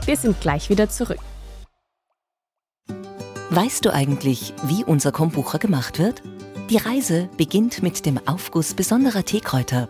Wir 0.06 0.18
sind 0.18 0.42
gleich 0.42 0.70
wieder 0.70 0.90
zurück. 0.90 1.20
Weißt 3.52 3.86
du 3.86 3.94
eigentlich, 3.94 4.54
wie 4.64 4.84
unser 4.84 5.14
Kombucha 5.14 5.60
gemacht 5.60 6.00
wird? 6.00 6.22
Die 6.70 6.78
Reise 6.78 7.30
beginnt 7.38 7.82
mit 7.82 8.06
dem 8.06 8.20
Aufguss 8.28 8.74
besonderer 8.74 9.24
Teekräuter 9.24 9.88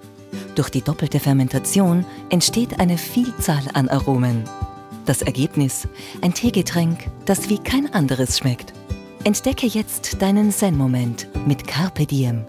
durch 0.55 0.69
die 0.69 0.81
doppelte 0.81 1.19
Fermentation 1.19 2.05
entsteht 2.29 2.79
eine 2.79 2.98
Vielzahl 2.98 3.63
an 3.74 3.89
Aromen. 3.89 4.43
Das 5.05 5.22
Ergebnis: 5.22 5.88
ein 6.22 6.34
Teegetränk, 6.34 7.07
das 7.25 7.50
wie 7.50 7.60
kein 7.60 7.93
anderes 7.93 8.39
schmeckt. 8.39 8.74
Entdecke 9.24 9.67
jetzt 9.67 10.22
deinen 10.22 10.51
Zen-Moment 10.51 11.27
mit 11.46 11.67
Carpe 11.67 12.05
Diem. 12.05 12.46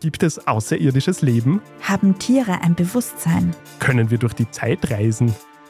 Gibt 0.00 0.22
es 0.22 0.46
außerirdisches 0.46 1.20
Leben? 1.20 1.60
Haben 1.82 2.18
Tiere 2.18 2.62
ein 2.62 2.74
Bewusstsein? 2.74 3.54
Können 3.80 4.10
wir 4.10 4.16
durch 4.16 4.32
die 4.32 4.50
Zeit 4.50 4.90
reisen? 4.90 5.34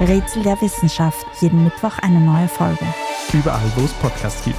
Rätsel 0.00 0.44
der 0.44 0.60
Wissenschaft. 0.60 1.26
Jeden 1.40 1.64
Mittwoch 1.64 1.98
eine 1.98 2.20
neue 2.20 2.46
Folge. 2.46 2.86
Überall, 3.32 3.70
wo 3.74 3.84
es 3.84 3.92
Podcasts 3.94 4.44
gibt. 4.44 4.56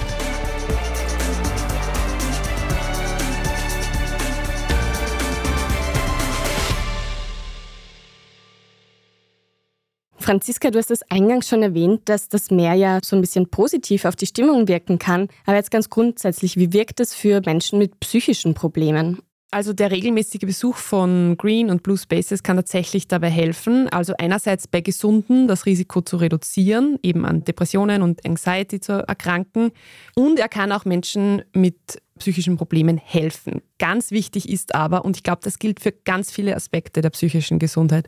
Franziska, 10.17 10.69
du 10.69 10.77
hast 10.77 10.91
es 10.91 11.01
eingangs 11.09 11.47
schon 11.47 11.63
erwähnt, 11.63 12.01
dass 12.05 12.29
das 12.29 12.51
Meer 12.51 12.73
ja 12.73 12.99
so 13.03 13.15
ein 13.15 13.21
bisschen 13.21 13.49
positiv 13.49 14.05
auf 14.05 14.15
die 14.15 14.27
Stimmung 14.27 14.67
wirken 14.67 14.99
kann. 14.99 15.29
Aber 15.45 15.55
jetzt 15.55 15.71
ganz 15.71 15.89
grundsätzlich, 15.89 16.57
wie 16.57 16.73
wirkt 16.73 16.99
es 16.99 17.15
für 17.15 17.41
Menschen 17.45 17.79
mit 17.79 17.99
psychischen 17.99 18.53
Problemen? 18.53 19.21
Also 19.51 19.73
der 19.73 19.89
regelmäßige 19.89 20.41
Besuch 20.41 20.75
von 20.75 21.35
Green 21.35 21.71
und 21.71 21.81
Blue 21.81 21.97
Spaces 21.97 22.43
kann 22.43 22.57
tatsächlich 22.57 23.07
dabei 23.07 23.31
helfen, 23.31 23.89
also 23.89 24.13
einerseits 24.19 24.67
bei 24.67 24.81
Gesunden 24.81 25.47
das 25.47 25.65
Risiko 25.65 26.01
zu 26.01 26.17
reduzieren, 26.17 26.99
eben 27.01 27.25
an 27.25 27.43
Depressionen 27.43 28.03
und 28.03 28.23
Anxiety 28.27 28.79
zu 28.79 29.07
erkranken. 29.07 29.71
Und 30.13 30.37
er 30.37 30.49
kann 30.49 30.71
auch 30.71 30.85
Menschen 30.85 31.41
mit 31.51 31.99
psychischen 32.19 32.57
Problemen 32.57 32.97
helfen. 32.97 33.63
Ganz 33.79 34.11
wichtig 34.11 34.47
ist 34.49 34.75
aber, 34.75 35.03
und 35.03 35.17
ich 35.17 35.23
glaube, 35.23 35.41
das 35.43 35.57
gilt 35.57 35.79
für 35.79 35.93
ganz 35.93 36.29
viele 36.29 36.55
Aspekte 36.55 37.01
der 37.01 37.09
psychischen 37.09 37.57
Gesundheit, 37.57 38.07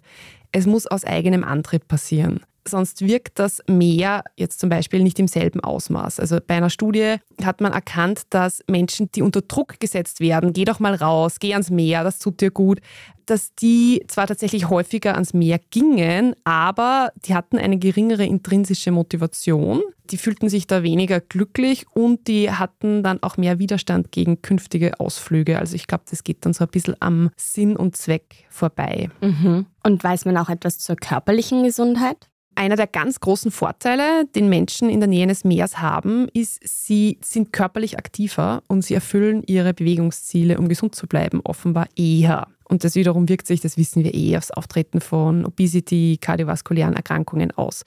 es 0.51 0.67
muss 0.67 0.85
aus 0.85 1.05
eigenem 1.05 1.43
Antrieb 1.43 1.87
passieren. 1.87 2.41
Sonst 2.67 3.01
wirkt 3.01 3.39
das 3.39 3.61
Meer 3.67 4.23
jetzt 4.35 4.59
zum 4.59 4.69
Beispiel 4.69 5.01
nicht 5.01 5.19
im 5.19 5.27
selben 5.27 5.61
Ausmaß. 5.61 6.19
Also 6.19 6.37
bei 6.45 6.55
einer 6.55 6.69
Studie 6.69 7.15
hat 7.43 7.59
man 7.59 7.71
erkannt, 7.73 8.21
dass 8.29 8.63
Menschen, 8.69 9.11
die 9.11 9.23
unter 9.23 9.41
Druck 9.41 9.79
gesetzt 9.79 10.19
werden, 10.19 10.53
geh 10.53 10.65
doch 10.65 10.79
mal 10.79 10.93
raus, 10.93 11.37
geh 11.39 11.53
ans 11.53 11.71
Meer, 11.71 12.03
das 12.03 12.19
tut 12.19 12.39
dir 12.39 12.51
gut, 12.51 12.79
dass 13.25 13.55
die 13.55 14.03
zwar 14.07 14.27
tatsächlich 14.27 14.69
häufiger 14.69 15.13
ans 15.13 15.33
Meer 15.33 15.59
gingen, 15.69 16.35
aber 16.43 17.11
die 17.25 17.33
hatten 17.33 17.57
eine 17.57 17.79
geringere 17.79 18.25
intrinsische 18.25 18.91
Motivation. 18.91 19.81
Die 20.09 20.17
fühlten 20.17 20.49
sich 20.49 20.67
da 20.67 20.83
weniger 20.83 21.21
glücklich 21.21 21.85
und 21.93 22.27
die 22.27 22.51
hatten 22.51 23.03
dann 23.03 23.23
auch 23.23 23.37
mehr 23.37 23.59
Widerstand 23.59 24.11
gegen 24.11 24.41
künftige 24.41 24.99
Ausflüge. 24.99 25.59
Also 25.59 25.75
ich 25.75 25.87
glaube, 25.87 26.03
das 26.09 26.23
geht 26.23 26.45
dann 26.45 26.53
so 26.53 26.65
ein 26.65 26.69
bisschen 26.69 26.95
am 26.99 27.31
Sinn 27.37 27.77
und 27.77 27.95
Zweck 27.95 28.45
vorbei. 28.49 29.09
Mhm. 29.21 29.65
Und 29.83 30.03
weiß 30.03 30.25
man 30.25 30.37
auch 30.37 30.49
etwas 30.49 30.79
zur 30.79 30.97
körperlichen 30.97 31.63
Gesundheit? 31.63 32.30
Einer 32.55 32.75
der 32.75 32.87
ganz 32.87 33.19
großen 33.19 33.49
Vorteile, 33.49 34.25
den 34.35 34.49
Menschen 34.49 34.89
in 34.89 34.99
der 34.99 35.07
Nähe 35.07 35.25
des 35.25 35.43
Meeres 35.43 35.79
haben, 35.79 36.27
ist, 36.33 36.59
sie 36.63 37.17
sind 37.21 37.53
körperlich 37.53 37.97
aktiver 37.97 38.61
und 38.67 38.83
sie 38.83 38.93
erfüllen 38.93 39.43
ihre 39.47 39.73
Bewegungsziele, 39.73 40.57
um 40.57 40.67
gesund 40.67 40.93
zu 40.93 41.07
bleiben, 41.07 41.41
offenbar 41.43 41.87
eher. 41.95 42.47
Und 42.65 42.83
das 42.83 42.95
wiederum 42.95 43.27
wirkt 43.27 43.47
sich, 43.47 43.61
das 43.61 43.77
wissen 43.77 44.03
wir 44.03 44.13
eh, 44.13 44.37
aufs 44.37 44.51
Auftreten 44.51 45.01
von 45.01 45.45
Obesity, 45.45 46.17
kardiovaskulären 46.21 46.93
Erkrankungen 46.93 47.51
aus. 47.51 47.83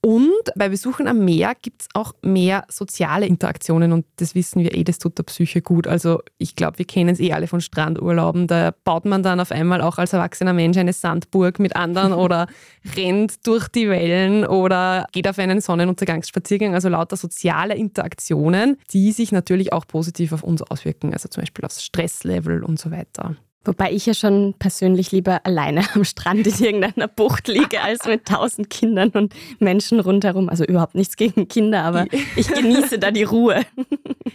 Und 0.00 0.30
bei 0.54 0.68
Besuchen 0.68 1.08
am 1.08 1.24
Meer 1.24 1.54
gibt 1.60 1.82
es 1.82 1.88
auch 1.92 2.12
mehr 2.22 2.64
soziale 2.68 3.26
Interaktionen 3.26 3.92
und 3.92 4.06
das 4.16 4.36
wissen 4.36 4.62
wir 4.62 4.76
eh, 4.76 4.84
das 4.84 4.98
tut 4.98 5.18
der 5.18 5.24
Psyche 5.24 5.60
gut. 5.60 5.88
Also 5.88 6.20
ich 6.38 6.54
glaube, 6.54 6.78
wir 6.78 6.84
kennen 6.84 7.10
es 7.10 7.18
eh 7.18 7.32
alle 7.32 7.48
von 7.48 7.60
Strandurlauben. 7.60 8.46
Da 8.46 8.72
baut 8.84 9.06
man 9.06 9.24
dann 9.24 9.40
auf 9.40 9.50
einmal 9.50 9.80
auch 9.80 9.98
als 9.98 10.12
erwachsener 10.12 10.52
Mensch 10.52 10.78
eine 10.78 10.92
Sandburg 10.92 11.58
mit 11.58 11.74
anderen 11.74 12.12
oder 12.14 12.46
rennt 12.96 13.44
durch 13.44 13.66
die 13.66 13.88
Wellen 13.88 14.46
oder 14.46 15.06
geht 15.10 15.26
auf 15.26 15.38
einen 15.40 15.60
Sonnenuntergangsspaziergang. 15.60 16.74
Also 16.74 16.88
lauter 16.88 17.16
soziale 17.16 17.74
Interaktionen, 17.74 18.76
die 18.92 19.10
sich 19.10 19.32
natürlich 19.32 19.72
auch 19.72 19.84
positiv 19.84 20.32
auf 20.32 20.44
uns 20.44 20.62
auswirken, 20.62 21.12
also 21.12 21.28
zum 21.28 21.42
Beispiel 21.42 21.64
aufs 21.64 21.82
Stresslevel 21.82 22.62
und 22.62 22.78
so 22.78 22.92
weiter. 22.92 23.34
Wobei 23.68 23.92
ich 23.92 24.06
ja 24.06 24.14
schon 24.14 24.54
persönlich 24.58 25.12
lieber 25.12 25.44
alleine 25.44 25.84
am 25.94 26.02
Strand 26.04 26.46
in 26.46 26.64
irgendeiner 26.64 27.06
Bucht 27.06 27.48
liege, 27.48 27.82
als 27.82 28.06
mit 28.06 28.24
tausend 28.24 28.70
Kindern 28.70 29.10
und 29.10 29.34
Menschen 29.58 30.00
rundherum. 30.00 30.48
Also 30.48 30.64
überhaupt 30.64 30.94
nichts 30.94 31.16
gegen 31.16 31.48
Kinder, 31.48 31.82
aber 31.82 32.06
ich 32.34 32.48
genieße 32.48 32.98
da 32.98 33.10
die 33.10 33.24
Ruhe. 33.24 33.60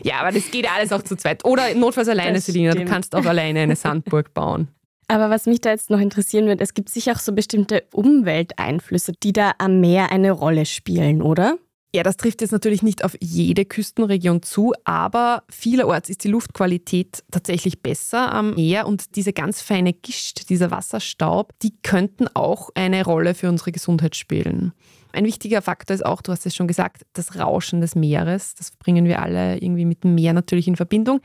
Ja, 0.03 0.17
aber 0.19 0.31
das 0.31 0.51
geht 0.51 0.65
ja 0.65 0.73
alles 0.77 0.91
auch 0.91 1.01
zu 1.01 1.15
zweit. 1.15 1.45
Oder 1.45 1.73
notfalls 1.73 2.09
alleine, 2.09 2.39
Selina. 2.41 2.75
Du 2.75 2.85
kannst 2.85 3.15
auch 3.15 3.25
alleine 3.25 3.61
eine 3.61 3.75
Sandburg 3.75 4.35
bauen. 4.35 4.67
Aber 5.07 5.31
was 5.31 5.47
mich 5.47 5.61
da 5.61 5.71
jetzt 5.71 5.89
noch 5.89 5.99
interessieren 5.99 6.45
wird, 6.45 6.61
es 6.61 6.75
gibt 6.75 6.89
sicher 6.89 7.13
auch 7.13 7.19
so 7.19 7.33
bestimmte 7.33 7.85
Umwelteinflüsse, 7.91 9.13
die 9.23 9.33
da 9.33 9.53
am 9.57 9.81
Meer 9.81 10.11
eine 10.11 10.29
Rolle 10.29 10.67
spielen, 10.67 11.23
oder? 11.23 11.57
Ja, 11.95 12.01
das 12.01 12.17
trifft 12.17 12.41
jetzt 12.41 12.51
natürlich 12.51 12.81
nicht 12.81 13.03
auf 13.03 13.15
jede 13.21 13.65
Küstenregion 13.65 14.41
zu, 14.41 14.73
aber 14.83 15.43
vielerorts 15.47 16.09
ist 16.09 16.23
die 16.23 16.29
Luftqualität 16.29 17.23
tatsächlich 17.29 17.83
besser 17.83 18.31
am 18.33 18.55
Meer 18.55 18.87
und 18.87 19.15
diese 19.15 19.31
ganz 19.31 19.61
feine 19.61 19.93
Gischt, 19.93 20.49
dieser 20.49 20.71
Wasserstaub, 20.71 21.53
die 21.61 21.75
könnten 21.83 22.27
auch 22.33 22.71
eine 22.73 23.05
Rolle 23.05 23.35
für 23.35 23.47
unsere 23.47 23.71
Gesundheit 23.71 24.15
spielen. 24.15 24.73
Ein 25.11 25.25
wichtiger 25.25 25.61
Faktor 25.61 25.93
ist 25.93 26.03
auch, 26.03 26.23
du 26.23 26.31
hast 26.31 26.47
es 26.47 26.55
schon 26.55 26.67
gesagt, 26.67 27.03
das 27.13 27.37
Rauschen 27.37 27.81
des 27.81 27.93
Meeres. 27.93 28.55
Das 28.55 28.71
bringen 28.71 29.05
wir 29.05 29.21
alle 29.21 29.59
irgendwie 29.59 29.85
mit 29.85 30.03
dem 30.03 30.15
Meer 30.15 30.33
natürlich 30.33 30.67
in 30.67 30.75
Verbindung 30.75 31.21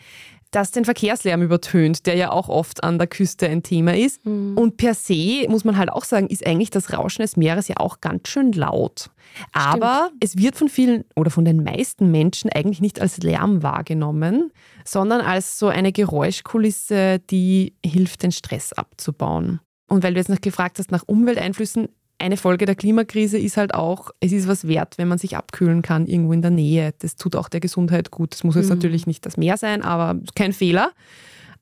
das 0.50 0.70
den 0.70 0.84
Verkehrslärm 0.84 1.42
übertönt, 1.42 2.06
der 2.06 2.16
ja 2.16 2.30
auch 2.30 2.48
oft 2.48 2.82
an 2.82 2.98
der 2.98 3.06
Küste 3.06 3.46
ein 3.48 3.62
Thema 3.62 3.96
ist. 3.96 4.24
Mhm. 4.24 4.56
Und 4.56 4.76
per 4.76 4.94
se, 4.94 5.46
muss 5.48 5.64
man 5.64 5.76
halt 5.76 5.90
auch 5.90 6.04
sagen, 6.04 6.28
ist 6.28 6.46
eigentlich 6.46 6.70
das 6.70 6.92
Rauschen 6.92 7.22
des 7.22 7.36
Meeres 7.36 7.68
ja 7.68 7.76
auch 7.78 8.00
ganz 8.00 8.28
schön 8.28 8.52
laut. 8.52 9.10
Aber 9.52 10.06
Stimmt. 10.06 10.24
es 10.24 10.36
wird 10.38 10.56
von 10.56 10.68
vielen 10.68 11.04
oder 11.16 11.30
von 11.30 11.44
den 11.44 11.62
meisten 11.62 12.10
Menschen 12.10 12.50
eigentlich 12.50 12.80
nicht 12.80 13.00
als 13.00 13.18
Lärm 13.18 13.62
wahrgenommen, 13.62 14.52
sondern 14.84 15.20
als 15.20 15.58
so 15.58 15.68
eine 15.68 15.92
Geräuschkulisse, 15.92 17.18
die 17.18 17.74
hilft, 17.84 18.22
den 18.22 18.32
Stress 18.32 18.72
abzubauen. 18.72 19.60
Und 19.88 20.02
weil 20.02 20.14
du 20.14 20.20
jetzt 20.20 20.28
noch 20.28 20.40
gefragt 20.40 20.78
hast 20.78 20.90
nach 20.90 21.04
Umwelteinflüssen, 21.06 21.88
eine 22.18 22.36
Folge 22.36 22.66
der 22.66 22.74
Klimakrise 22.74 23.38
ist 23.38 23.56
halt 23.56 23.74
auch, 23.74 24.10
es 24.20 24.32
ist 24.32 24.48
was 24.48 24.66
wert, 24.66 24.98
wenn 24.98 25.08
man 25.08 25.18
sich 25.18 25.36
abkühlen 25.36 25.82
kann 25.82 26.06
irgendwo 26.06 26.32
in 26.32 26.42
der 26.42 26.50
Nähe. 26.50 26.92
Das 26.98 27.16
tut 27.16 27.36
auch 27.36 27.48
der 27.48 27.60
Gesundheit 27.60 28.10
gut. 28.10 28.32
Das 28.32 28.44
muss 28.44 28.56
jetzt 28.56 28.64
mhm. 28.64 28.76
natürlich 28.76 29.06
nicht 29.06 29.24
das 29.24 29.36
Meer 29.36 29.56
sein, 29.56 29.82
aber 29.82 30.20
kein 30.34 30.52
Fehler. 30.52 30.92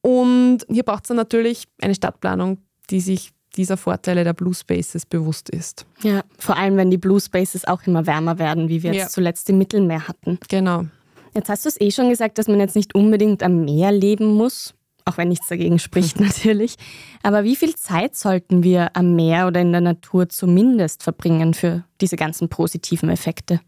Und 0.00 0.60
hier 0.70 0.82
braucht 0.82 1.04
es 1.04 1.08
dann 1.08 1.16
natürlich 1.16 1.64
eine 1.80 1.94
Stadtplanung, 1.94 2.58
die 2.90 3.00
sich 3.00 3.32
dieser 3.56 3.76
Vorteile 3.76 4.24
der 4.24 4.34
Blue 4.34 4.54
Spaces 4.54 5.06
bewusst 5.06 5.48
ist. 5.50 5.86
Ja, 6.02 6.22
vor 6.38 6.56
allem 6.56 6.76
wenn 6.76 6.90
die 6.90 6.98
Blue 6.98 7.20
Spaces 7.20 7.66
auch 7.66 7.82
immer 7.86 8.06
wärmer 8.06 8.38
werden, 8.38 8.68
wie 8.68 8.82
wir 8.82 8.92
jetzt 8.92 9.02
ja. 9.02 9.08
zuletzt 9.08 9.48
im 9.50 9.58
Mittelmeer 9.58 10.08
hatten. 10.08 10.38
Genau. 10.48 10.84
Jetzt 11.34 11.48
hast 11.48 11.64
du 11.64 11.68
es 11.68 11.80
eh 11.80 11.90
schon 11.90 12.08
gesagt, 12.08 12.38
dass 12.38 12.48
man 12.48 12.60
jetzt 12.60 12.76
nicht 12.76 12.94
unbedingt 12.94 13.42
am 13.42 13.64
Meer 13.64 13.92
leben 13.92 14.34
muss 14.34 14.75
auch 15.06 15.16
wenn 15.16 15.28
nichts 15.28 15.46
dagegen 15.46 15.78
spricht 15.78 16.20
natürlich. 16.20 16.76
Aber 17.22 17.44
wie 17.44 17.56
viel 17.56 17.74
Zeit 17.74 18.16
sollten 18.16 18.62
wir 18.62 18.94
am 18.94 19.16
Meer 19.16 19.46
oder 19.46 19.60
in 19.60 19.72
der 19.72 19.80
Natur 19.80 20.28
zumindest 20.28 21.02
verbringen 21.02 21.54
für 21.54 21.84
diese 22.00 22.16
ganzen 22.16 22.48
positiven 22.50 23.08
Effekte? 23.08 23.60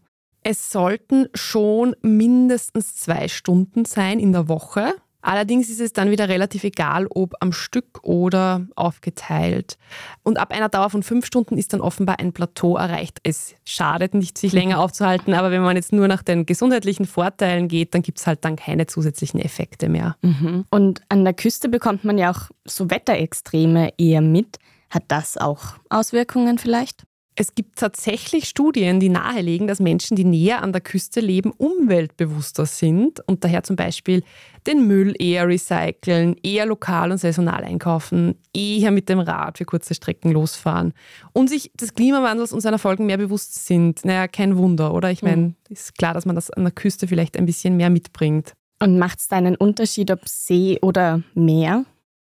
Es 0.43 0.69
sollten 0.69 1.27
schon 1.33 1.95
mindestens 2.01 2.95
zwei 2.95 3.27
Stunden 3.27 3.85
sein 3.85 4.19
in 4.19 4.31
der 4.31 4.47
Woche. 4.47 4.93
Allerdings 5.29 5.69
ist 5.69 5.79
es 5.79 5.93
dann 5.93 6.09
wieder 6.09 6.27
relativ 6.27 6.63
egal, 6.63 7.05
ob 7.05 7.35
am 7.39 7.51
Stück 7.51 7.99
oder 8.01 8.65
aufgeteilt. 8.75 9.77
Und 10.23 10.39
ab 10.39 10.51
einer 10.51 10.69
Dauer 10.69 10.89
von 10.89 11.03
fünf 11.03 11.23
Stunden 11.23 11.55
ist 11.59 11.71
dann 11.71 11.81
offenbar 11.81 12.17
ein 12.17 12.33
Plateau 12.33 12.77
erreicht. 12.77 13.19
Es 13.21 13.53
schadet 13.63 14.15
nicht, 14.15 14.39
sich 14.39 14.53
länger 14.53 14.79
aufzuhalten, 14.83 15.35
aber 15.35 15.51
wenn 15.51 15.61
man 15.61 15.75
jetzt 15.75 15.93
nur 15.93 16.07
nach 16.07 16.23
den 16.23 16.47
gesundheitlichen 16.47 17.05
Vorteilen 17.05 17.67
geht, 17.67 17.93
dann 17.93 18.01
gibt 18.01 18.17
es 18.17 18.25
halt 18.25 18.43
dann 18.43 18.55
keine 18.55 18.87
zusätzlichen 18.87 19.39
Effekte 19.39 19.87
mehr. 19.87 20.15
Mhm. 20.23 20.65
Und 20.71 21.03
an 21.09 21.23
der 21.23 21.35
Küste 21.35 21.69
bekommt 21.69 22.03
man 22.03 22.17
ja 22.17 22.31
auch 22.31 22.49
so 22.65 22.89
Wetterextreme 22.89 23.91
eher 23.99 24.21
mit. 24.21 24.57
Hat 24.89 25.03
das 25.09 25.37
auch 25.37 25.75
Auswirkungen 25.91 26.57
vielleicht? 26.57 27.03
Es 27.41 27.55
gibt 27.55 27.77
tatsächlich 27.77 28.49
Studien, 28.49 28.99
die 28.99 29.07
nahelegen, 29.07 29.65
dass 29.65 29.79
Menschen, 29.79 30.17
die 30.17 30.25
näher 30.25 30.61
an 30.61 30.73
der 30.73 30.81
Küste 30.81 31.21
leben, 31.21 31.51
umweltbewusster 31.51 32.65
sind 32.65 33.25
und 33.29 33.45
daher 33.45 33.63
zum 33.63 33.77
Beispiel 33.77 34.23
den 34.67 34.87
Müll 34.87 35.15
eher 35.17 35.47
recyceln, 35.47 36.35
eher 36.43 36.65
lokal 36.65 37.13
und 37.13 37.17
saisonal 37.17 37.63
einkaufen, 37.63 38.35
eher 38.53 38.91
mit 38.91 39.07
dem 39.07 39.19
Rad 39.19 39.57
für 39.57 39.63
kurze 39.63 39.95
Strecken 39.95 40.33
losfahren 40.33 40.91
und 41.31 41.49
sich 41.49 41.71
des 41.79 41.93
Klimawandels 41.93 42.51
und 42.51 42.59
seiner 42.59 42.77
Folgen 42.77 43.05
mehr 43.05 43.17
bewusst 43.17 43.65
sind. 43.65 44.03
Naja, 44.03 44.27
kein 44.27 44.57
Wunder, 44.57 44.93
oder? 44.93 45.09
Ich 45.09 45.23
meine, 45.23 45.41
mhm. 45.41 45.55
ist 45.69 45.97
klar, 45.97 46.13
dass 46.13 46.25
man 46.25 46.35
das 46.35 46.51
an 46.51 46.63
der 46.63 46.73
Küste 46.73 47.07
vielleicht 47.07 47.37
ein 47.37 47.45
bisschen 47.45 47.77
mehr 47.77 47.89
mitbringt. 47.89 48.51
Und 48.83 48.99
macht 48.99 49.19
es 49.19 49.29
da 49.29 49.37
einen 49.37 49.55
Unterschied, 49.55 50.11
ob 50.11 50.27
See 50.27 50.77
oder 50.81 51.23
Meer? 51.35 51.85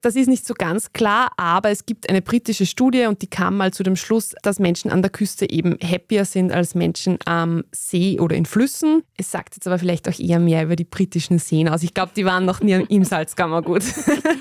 Das 0.08 0.16
ist 0.16 0.30
nicht 0.30 0.48
so 0.48 0.54
ganz 0.54 0.94
klar, 0.94 1.34
aber 1.36 1.70
es 1.70 1.86
gibt 1.86 2.10
eine 2.10 2.22
britische 2.22 2.66
Studie 2.66 3.08
und 3.08 3.22
die 3.22 3.28
kam 3.28 3.58
mal 3.58 3.74
zu 3.74 3.84
dem 3.84 3.98
Schluss, 3.98 4.34
dass 4.42 4.58
Menschen 4.58 4.90
an 4.90 5.02
der 5.02 5.12
Küste 5.12 5.50
eben 5.50 5.78
happier 5.84 6.24
sind 6.24 6.54
als 6.54 6.76
Menschen 6.76 7.18
am 7.26 7.66
See 7.74 8.18
oder 8.18 8.34
in 8.38 8.46
Flüssen. 8.46 9.04
Es 9.18 9.32
sagt 9.32 9.56
jetzt 9.56 9.68
aber 9.68 9.78
vielleicht 9.78 10.08
auch 10.08 10.18
eher 10.18 10.40
mehr 10.40 10.64
über 10.64 10.78
die 10.78 10.86
britischen 10.86 11.40
Seen 11.40 11.68
aus. 11.68 11.84
Ich 11.84 11.94
glaube, 11.94 12.14
die 12.16 12.24
waren 12.24 12.46
noch 12.46 12.62
nie 12.62 12.86
im 12.88 13.04
Salzkammergut. 13.04 13.84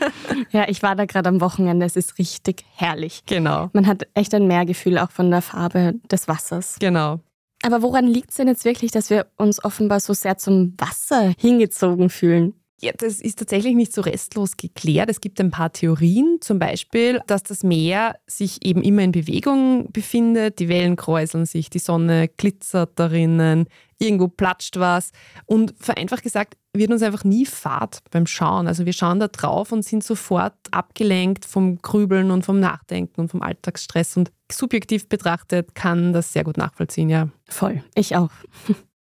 ja, 0.52 0.68
ich 0.68 0.84
war 0.84 0.94
da 0.94 1.04
gerade 1.04 1.30
am 1.30 1.40
Wochenende. 1.40 1.84
Es 1.84 1.96
ist 1.96 2.16
richtig 2.16 2.64
herrlich. 2.76 3.24
Genau. 3.26 3.68
Man 3.72 3.88
hat 3.88 4.06
echt 4.14 4.34
ein 4.34 4.46
Mehrgefühl 4.46 4.98
auch 4.98 5.10
von 5.10 5.32
der 5.32 5.42
Farbe 5.42 5.94
des 6.08 6.28
Wassers. 6.28 6.76
Genau. 6.78 7.18
Aber 7.64 7.82
woran 7.82 8.06
liegt 8.06 8.30
es 8.30 8.36
denn 8.36 8.46
jetzt 8.46 8.64
wirklich, 8.64 8.92
dass 8.92 9.10
wir 9.10 9.26
uns 9.36 9.64
offenbar 9.64 9.98
so 9.98 10.12
sehr 10.12 10.38
zum 10.38 10.74
Wasser 10.78 11.34
hingezogen 11.36 12.08
fühlen? 12.08 12.54
Ja, 12.82 12.92
das 12.96 13.20
ist 13.20 13.38
tatsächlich 13.38 13.74
nicht 13.74 13.94
so 13.94 14.02
restlos 14.02 14.58
geklärt. 14.58 15.08
Es 15.08 15.22
gibt 15.22 15.40
ein 15.40 15.50
paar 15.50 15.72
Theorien, 15.72 16.38
zum 16.42 16.58
Beispiel, 16.58 17.20
dass 17.26 17.42
das 17.42 17.62
Meer 17.62 18.16
sich 18.26 18.64
eben 18.66 18.82
immer 18.82 19.02
in 19.02 19.12
Bewegung 19.12 19.90
befindet. 19.92 20.58
Die 20.58 20.68
Wellen 20.68 20.96
kräuseln 20.96 21.46
sich, 21.46 21.70
die 21.70 21.78
Sonne 21.78 22.28
glitzert 22.28 22.98
darinnen, 22.98 23.66
irgendwo 23.98 24.28
platscht 24.28 24.76
was. 24.76 25.12
Und 25.46 25.74
vereinfacht 25.78 26.22
gesagt, 26.22 26.58
wird 26.74 26.90
uns 26.90 27.02
einfach 27.02 27.24
nie 27.24 27.46
Fahrt 27.46 28.00
beim 28.10 28.26
Schauen. 28.26 28.66
Also 28.66 28.84
wir 28.84 28.92
schauen 28.92 29.20
da 29.20 29.28
drauf 29.28 29.72
und 29.72 29.82
sind 29.82 30.04
sofort 30.04 30.54
abgelenkt 30.70 31.46
vom 31.46 31.78
Grübeln 31.78 32.30
und 32.30 32.44
vom 32.44 32.60
Nachdenken 32.60 33.22
und 33.22 33.30
vom 33.30 33.40
Alltagsstress. 33.40 34.18
Und 34.18 34.32
subjektiv 34.52 35.08
betrachtet 35.08 35.74
kann 35.74 36.12
das 36.12 36.34
sehr 36.34 36.44
gut 36.44 36.58
nachvollziehen, 36.58 37.08
ja. 37.08 37.30
Voll, 37.48 37.82
ich 37.94 38.16
auch. 38.16 38.30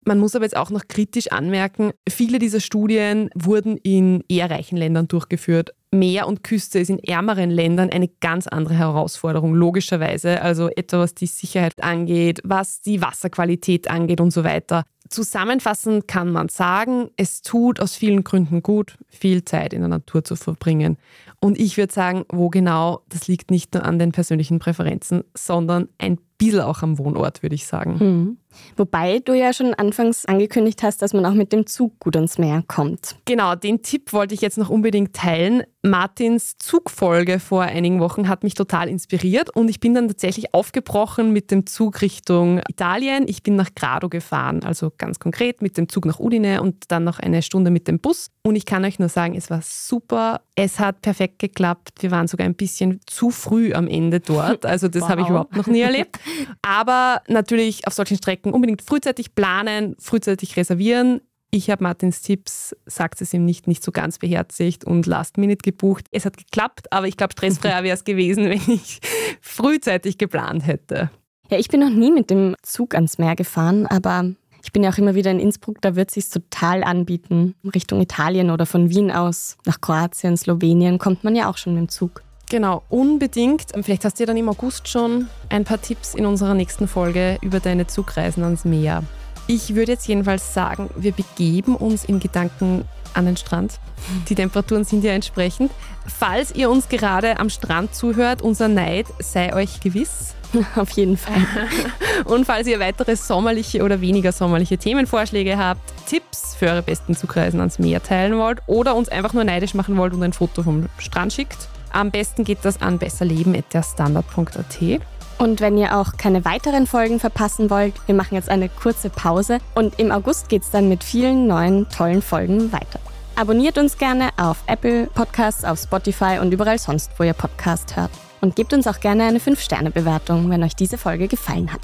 Man 0.06 0.20
muss 0.20 0.36
aber 0.36 0.44
jetzt 0.44 0.56
auch 0.56 0.70
noch 0.70 0.86
kritisch 0.86 1.32
anmerken, 1.32 1.90
viele 2.08 2.38
dieser 2.38 2.60
Studien 2.60 3.28
wurden 3.34 3.76
in 3.76 4.22
eher 4.28 4.48
reichen 4.48 4.76
Ländern 4.76 5.08
durchgeführt. 5.08 5.74
Meer 5.90 6.28
und 6.28 6.44
Küste 6.44 6.78
ist 6.78 6.90
in 6.90 7.00
ärmeren 7.00 7.50
Ländern 7.50 7.90
eine 7.90 8.06
ganz 8.20 8.46
andere 8.46 8.74
Herausforderung, 8.74 9.54
logischerweise. 9.54 10.42
Also 10.42 10.68
etwa 10.68 11.00
was 11.00 11.14
die 11.14 11.26
Sicherheit 11.26 11.82
angeht, 11.82 12.40
was 12.44 12.80
die 12.82 13.02
Wasserqualität 13.02 13.90
angeht 13.90 14.20
und 14.20 14.30
so 14.30 14.44
weiter. 14.44 14.84
Zusammenfassend 15.08 16.06
kann 16.06 16.30
man 16.30 16.50
sagen, 16.50 17.10
es 17.16 17.42
tut 17.42 17.80
aus 17.80 17.96
vielen 17.96 18.22
Gründen 18.22 18.62
gut, 18.62 18.98
viel 19.08 19.44
Zeit 19.44 19.72
in 19.72 19.80
der 19.80 19.88
Natur 19.88 20.22
zu 20.22 20.36
verbringen. 20.36 20.98
Und 21.40 21.58
ich 21.58 21.76
würde 21.76 21.92
sagen, 21.92 22.24
wo 22.30 22.48
genau, 22.48 23.02
das 23.08 23.26
liegt 23.26 23.50
nicht 23.50 23.74
nur 23.74 23.84
an 23.84 23.98
den 23.98 24.12
persönlichen 24.12 24.60
Präferenzen, 24.60 25.24
sondern 25.36 25.88
ein 25.98 26.18
bisschen 26.38 26.60
auch 26.60 26.82
am 26.82 26.98
Wohnort, 26.98 27.42
würde 27.42 27.54
ich 27.54 27.66
sagen. 27.66 27.96
Mhm. 27.98 28.36
Wobei 28.76 29.20
du 29.20 29.34
ja 29.34 29.52
schon 29.52 29.74
anfangs 29.74 30.26
angekündigt 30.26 30.82
hast, 30.82 31.02
dass 31.02 31.12
man 31.12 31.26
auch 31.26 31.34
mit 31.34 31.52
dem 31.52 31.66
Zug 31.66 31.98
gut 32.00 32.16
ans 32.16 32.38
Meer 32.38 32.62
kommt. 32.66 33.16
Genau, 33.24 33.54
den 33.54 33.82
Tipp 33.82 34.12
wollte 34.12 34.34
ich 34.34 34.40
jetzt 34.40 34.58
noch 34.58 34.70
unbedingt 34.70 35.14
teilen. 35.14 35.62
Martins 35.82 36.56
Zugfolge 36.58 37.38
vor 37.38 37.62
einigen 37.62 38.00
Wochen 38.00 38.28
hat 38.28 38.42
mich 38.42 38.54
total 38.54 38.88
inspiriert 38.88 39.54
und 39.54 39.68
ich 39.68 39.80
bin 39.80 39.94
dann 39.94 40.08
tatsächlich 40.08 40.52
aufgebrochen 40.52 41.32
mit 41.32 41.50
dem 41.50 41.66
Zug 41.66 42.02
Richtung 42.02 42.60
Italien. 42.68 43.24
Ich 43.28 43.42
bin 43.42 43.56
nach 43.56 43.74
Grado 43.74 44.08
gefahren, 44.08 44.62
also 44.64 44.92
ganz 44.98 45.18
konkret 45.18 45.62
mit 45.62 45.76
dem 45.76 45.88
Zug 45.88 46.06
nach 46.06 46.18
Udine 46.18 46.60
und 46.60 46.84
dann 46.88 47.04
noch 47.04 47.18
eine 47.18 47.42
Stunde 47.42 47.70
mit 47.70 47.88
dem 47.88 48.00
Bus. 48.00 48.30
Und 48.42 48.56
ich 48.56 48.66
kann 48.66 48.84
euch 48.84 48.98
nur 48.98 49.08
sagen, 49.08 49.34
es 49.34 49.50
war 49.50 49.60
super. 49.62 50.40
Es 50.54 50.78
hat 50.78 51.02
perfekt 51.02 51.38
geklappt. 51.38 51.90
Wir 52.00 52.10
waren 52.10 52.26
sogar 52.26 52.46
ein 52.46 52.54
bisschen 52.54 53.00
zu 53.06 53.30
früh 53.30 53.72
am 53.72 53.88
Ende 53.88 54.20
dort. 54.20 54.66
Also 54.66 54.88
das 54.88 55.02
wow. 55.02 55.08
habe 55.10 55.20
ich 55.22 55.28
überhaupt 55.28 55.56
noch 55.56 55.66
nie 55.66 55.80
erlebt. 55.80 56.18
Aber 56.62 57.22
natürlich 57.28 57.86
auf 57.86 57.94
solchen 57.94 58.16
Strecken 58.16 58.45
unbedingt 58.52 58.82
frühzeitig 58.82 59.34
planen, 59.34 59.96
frühzeitig 59.98 60.56
reservieren. 60.56 61.20
Ich 61.50 61.70
habe 61.70 61.84
Martins 61.84 62.22
Tipps, 62.22 62.74
sagt 62.86 63.20
es 63.20 63.32
ihm 63.32 63.44
nicht, 63.44 63.66
nicht 63.66 63.82
so 63.82 63.92
ganz 63.92 64.18
beherzigt 64.18 64.84
und 64.84 65.06
Last 65.06 65.38
Minute 65.38 65.62
gebucht. 65.62 66.06
Es 66.10 66.24
hat 66.24 66.36
geklappt, 66.36 66.92
aber 66.92 67.06
ich 67.06 67.16
glaube, 67.16 67.32
stressfreier 67.32 67.82
wäre 67.84 67.94
es 67.94 68.04
gewesen, 68.04 68.44
wenn 68.44 68.60
ich 68.66 69.00
frühzeitig 69.40 70.18
geplant 70.18 70.66
hätte. 70.66 71.10
Ja, 71.50 71.58
ich 71.58 71.68
bin 71.68 71.80
noch 71.80 71.90
nie 71.90 72.10
mit 72.10 72.30
dem 72.30 72.56
Zug 72.62 72.94
ans 72.94 73.18
Meer 73.18 73.36
gefahren, 73.36 73.86
aber 73.86 74.32
ich 74.64 74.72
bin 74.72 74.82
ja 74.82 74.90
auch 74.90 74.98
immer 74.98 75.14
wieder 75.14 75.30
in 75.30 75.38
Innsbruck, 75.38 75.80
da 75.80 75.94
wird 75.94 76.08
es 76.08 76.14
sich 76.14 76.28
total 76.28 76.82
anbieten. 76.82 77.54
Richtung 77.72 78.00
Italien 78.00 78.50
oder 78.50 78.66
von 78.66 78.90
Wien 78.90 79.12
aus 79.12 79.56
nach 79.64 79.80
Kroatien, 79.80 80.36
Slowenien 80.36 80.98
kommt 80.98 81.22
man 81.22 81.36
ja 81.36 81.48
auch 81.48 81.56
schon 81.56 81.74
mit 81.74 81.82
dem 81.82 81.88
Zug. 81.88 82.22
Genau, 82.48 82.82
unbedingt. 82.88 83.72
Vielleicht 83.82 84.04
hast 84.04 84.18
du 84.18 84.22
ja 84.22 84.26
dann 84.26 84.36
im 84.36 84.48
August 84.48 84.88
schon 84.88 85.28
ein 85.48 85.64
paar 85.64 85.80
Tipps 85.80 86.14
in 86.14 86.26
unserer 86.26 86.54
nächsten 86.54 86.86
Folge 86.86 87.38
über 87.42 87.58
deine 87.58 87.86
Zugreisen 87.86 88.44
ans 88.44 88.64
Meer. 88.64 89.02
Ich 89.48 89.74
würde 89.74 89.92
jetzt 89.92 90.06
jedenfalls 90.06 90.54
sagen, 90.54 90.90
wir 90.96 91.12
begeben 91.12 91.76
uns 91.76 92.04
in 92.04 92.20
Gedanken 92.20 92.84
an 93.14 93.26
den 93.26 93.36
Strand. 93.36 93.80
Die 94.28 94.34
Temperaturen 94.34 94.84
sind 94.84 95.02
ja 95.02 95.12
entsprechend. 95.12 95.72
Falls 96.06 96.54
ihr 96.54 96.70
uns 96.70 96.88
gerade 96.88 97.38
am 97.38 97.50
Strand 97.50 97.94
zuhört, 97.94 98.42
unser 98.42 98.68
Neid 98.68 99.06
sei 99.18 99.54
euch 99.54 99.80
gewiss. 99.80 100.34
Auf 100.76 100.90
jeden 100.90 101.16
Fall. 101.16 101.44
Und 102.24 102.44
falls 102.44 102.68
ihr 102.68 102.78
weitere 102.78 103.16
sommerliche 103.16 103.82
oder 103.82 104.00
weniger 104.00 104.32
sommerliche 104.32 104.78
Themenvorschläge 104.78 105.58
habt, 105.58 105.80
Tipps 106.06 106.54
für 106.54 106.66
eure 106.66 106.82
besten 106.82 107.16
Zugreisen 107.16 107.60
ans 107.60 107.78
Meer 107.78 108.02
teilen 108.02 108.38
wollt 108.38 108.60
oder 108.66 108.94
uns 108.94 109.08
einfach 109.08 109.32
nur 109.32 109.44
neidisch 109.44 109.74
machen 109.74 109.96
wollt 109.96 110.12
und 110.12 110.22
ein 110.22 110.32
Foto 110.32 110.62
vom 110.62 110.86
Strand 110.98 111.32
schickt, 111.32 111.68
am 111.96 112.10
besten 112.10 112.44
geht 112.44 112.58
das 112.62 112.80
an 112.80 112.98
besserleben.derstandard.at. 112.98 115.00
Und 115.38 115.60
wenn 115.60 115.76
ihr 115.76 115.98
auch 115.98 116.16
keine 116.16 116.44
weiteren 116.44 116.86
Folgen 116.86 117.20
verpassen 117.20 117.68
wollt, 117.68 117.94
wir 118.06 118.14
machen 118.14 118.34
jetzt 118.34 118.48
eine 118.48 118.68
kurze 118.68 119.10
Pause 119.10 119.58
und 119.74 119.98
im 119.98 120.10
August 120.10 120.48
geht 120.48 120.62
es 120.62 120.70
dann 120.70 120.88
mit 120.88 121.04
vielen 121.04 121.46
neuen 121.46 121.88
tollen 121.90 122.22
Folgen 122.22 122.72
weiter. 122.72 122.98
Abonniert 123.34 123.76
uns 123.76 123.98
gerne 123.98 124.30
auf 124.38 124.62
Apple 124.66 125.08
Podcasts, 125.08 125.64
auf 125.64 125.78
Spotify 125.78 126.38
und 126.40 126.52
überall 126.52 126.78
sonst, 126.78 127.10
wo 127.18 127.24
ihr 127.24 127.34
Podcast 127.34 127.96
hört. 127.96 128.10
Und 128.40 128.56
gebt 128.56 128.72
uns 128.72 128.86
auch 128.86 129.00
gerne 129.00 129.24
eine 129.24 129.38
5-Sterne-Bewertung, 129.38 130.48
wenn 130.48 130.62
euch 130.62 130.74
diese 130.74 130.96
Folge 130.96 131.28
gefallen 131.28 131.70
hat. 131.70 131.82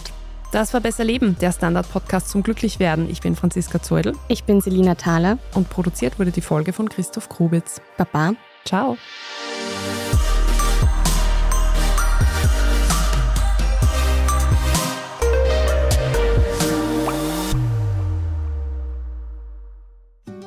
Das 0.50 0.72
war 0.72 0.80
Besser 0.80 1.04
Leben, 1.04 1.36
der 1.40 1.52
Standard-Podcast 1.52 2.30
zum 2.30 2.42
Glücklichwerden. 2.42 3.10
Ich 3.10 3.20
bin 3.20 3.36
Franziska 3.36 3.82
Zeudel. 3.82 4.14
Ich 4.28 4.44
bin 4.44 4.60
Selina 4.60 4.94
Thaler. 4.94 5.38
Und 5.54 5.68
produziert 5.68 6.18
wurde 6.18 6.30
die 6.30 6.42
Folge 6.42 6.72
von 6.72 6.88
Christoph 6.88 7.28
Grubitz. 7.28 7.80
Baba. 7.98 8.32
Ciao. 8.64 8.96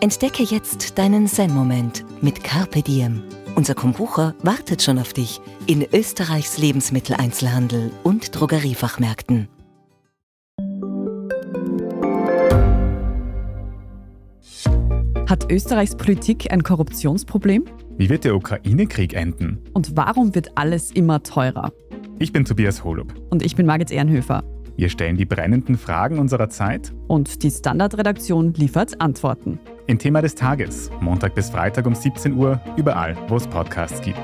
Entdecke 0.06 0.44
jetzt 0.44 1.00
deinen 1.00 1.26
Zen-Moment 1.26 2.06
mit 2.22 2.44
Carpe 2.44 2.84
Diem. 2.84 3.24
Unser 3.56 3.74
Kombucher 3.74 4.36
wartet 4.44 4.84
schon 4.84 5.00
auf 5.00 5.13
dich 5.13 5.41
in 5.65 5.84
Österreichs 5.91 6.60
Lebensmitteleinzelhandel 6.60 7.89
und 8.04 8.39
Drogeriefachmärkten. 8.39 9.48
Hat 15.28 15.52
Österreichs 15.52 15.96
Politik 15.96 16.52
ein 16.54 16.62
Korruptionsproblem? 16.62 17.65
Wie 17.98 18.08
wird 18.08 18.26
der 18.26 18.36
Ukraine-Krieg 18.36 19.15
enden? 19.15 19.63
Und 19.74 19.98
warum 19.98 20.36
wird 20.36 20.56
alles 20.56 20.91
immer 20.91 21.24
teurer? 21.24 21.72
Ich 22.20 22.32
bin 22.32 22.46
Tobias 22.46 22.84
Holub. 22.84 23.12
Und 23.32 23.44
ich 23.44 23.56
bin 23.56 23.65
Margit 23.65 23.89
Ehrenhöfer. 23.89 24.44
Wir 24.78 24.89
stellen 24.89 25.18
die 25.18 25.26
brennenden 25.26 25.80
Fragen 25.80 26.20
unserer 26.20 26.50
Zeit. 26.50 26.94
Und 27.08 27.41
die 27.41 27.50
Standardredaktion 27.50 28.54
liefert 28.54 29.02
Antworten. 29.02 29.58
Im 29.88 30.00
Thema 30.00 30.21
des 30.21 30.34
Tages, 30.34 30.89
Montag 31.00 31.36
bis 31.36 31.52
Freitag 31.52 31.86
um 31.86 31.93
17 31.93 32.34
Uhr, 32.34 32.60
überall, 32.76 33.15
wo 33.28 33.38
es 33.38 33.45
Podcasts 33.45 34.02
gibt. 34.02 34.19